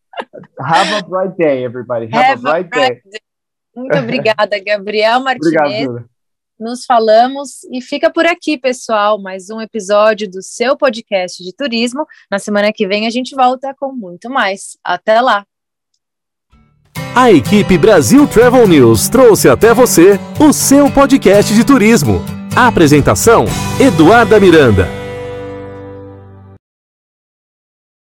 Have 0.60 0.94
a 0.98 1.02
bright 1.04 1.36
day, 1.38 1.64
everybody. 1.64 2.06
Have, 2.06 2.16
Have 2.16 2.40
a, 2.40 2.42
bright, 2.42 2.66
a 2.66 2.70
bright 2.70 3.02
day. 3.04 3.12
day. 3.12 3.22
Muito 3.76 3.98
obrigada, 3.98 4.60
Gabriel 4.64 5.20
Martinez. 5.24 5.88
Obrigado, 5.88 6.10
Nos 6.60 6.86
falamos 6.86 7.64
e 7.72 7.82
fica 7.82 8.12
por 8.12 8.26
aqui, 8.26 8.58
pessoal. 8.58 9.20
Mais 9.20 9.50
um 9.50 9.60
episódio 9.60 10.30
do 10.30 10.42
seu 10.42 10.78
podcast 10.78 11.44
de 11.44 11.54
turismo. 11.56 12.06
Na 12.30 12.38
semana 12.38 12.72
que 12.72 12.88
vem 12.88 13.08
a 13.08 13.10
gente 13.10 13.36
volta 13.36 13.74
com 13.80 13.92
muito 13.92 14.30
mais. 14.30 14.78
Até 14.84 15.20
lá! 15.22 15.46
A 17.16 17.32
equipe 17.32 17.78
Brasil 17.78 18.28
Travel 18.28 18.68
News 18.68 19.10
trouxe 19.10 19.50
até 19.50 19.74
você 19.74 20.20
o 20.40 20.54
seu 20.54 20.90
podcast 20.92 21.54
de 21.54 21.66
turismo. 21.66 22.22
A 22.56 22.68
apresentação: 22.68 23.46
Eduarda 23.80 24.40
Miranda. 24.40 25.01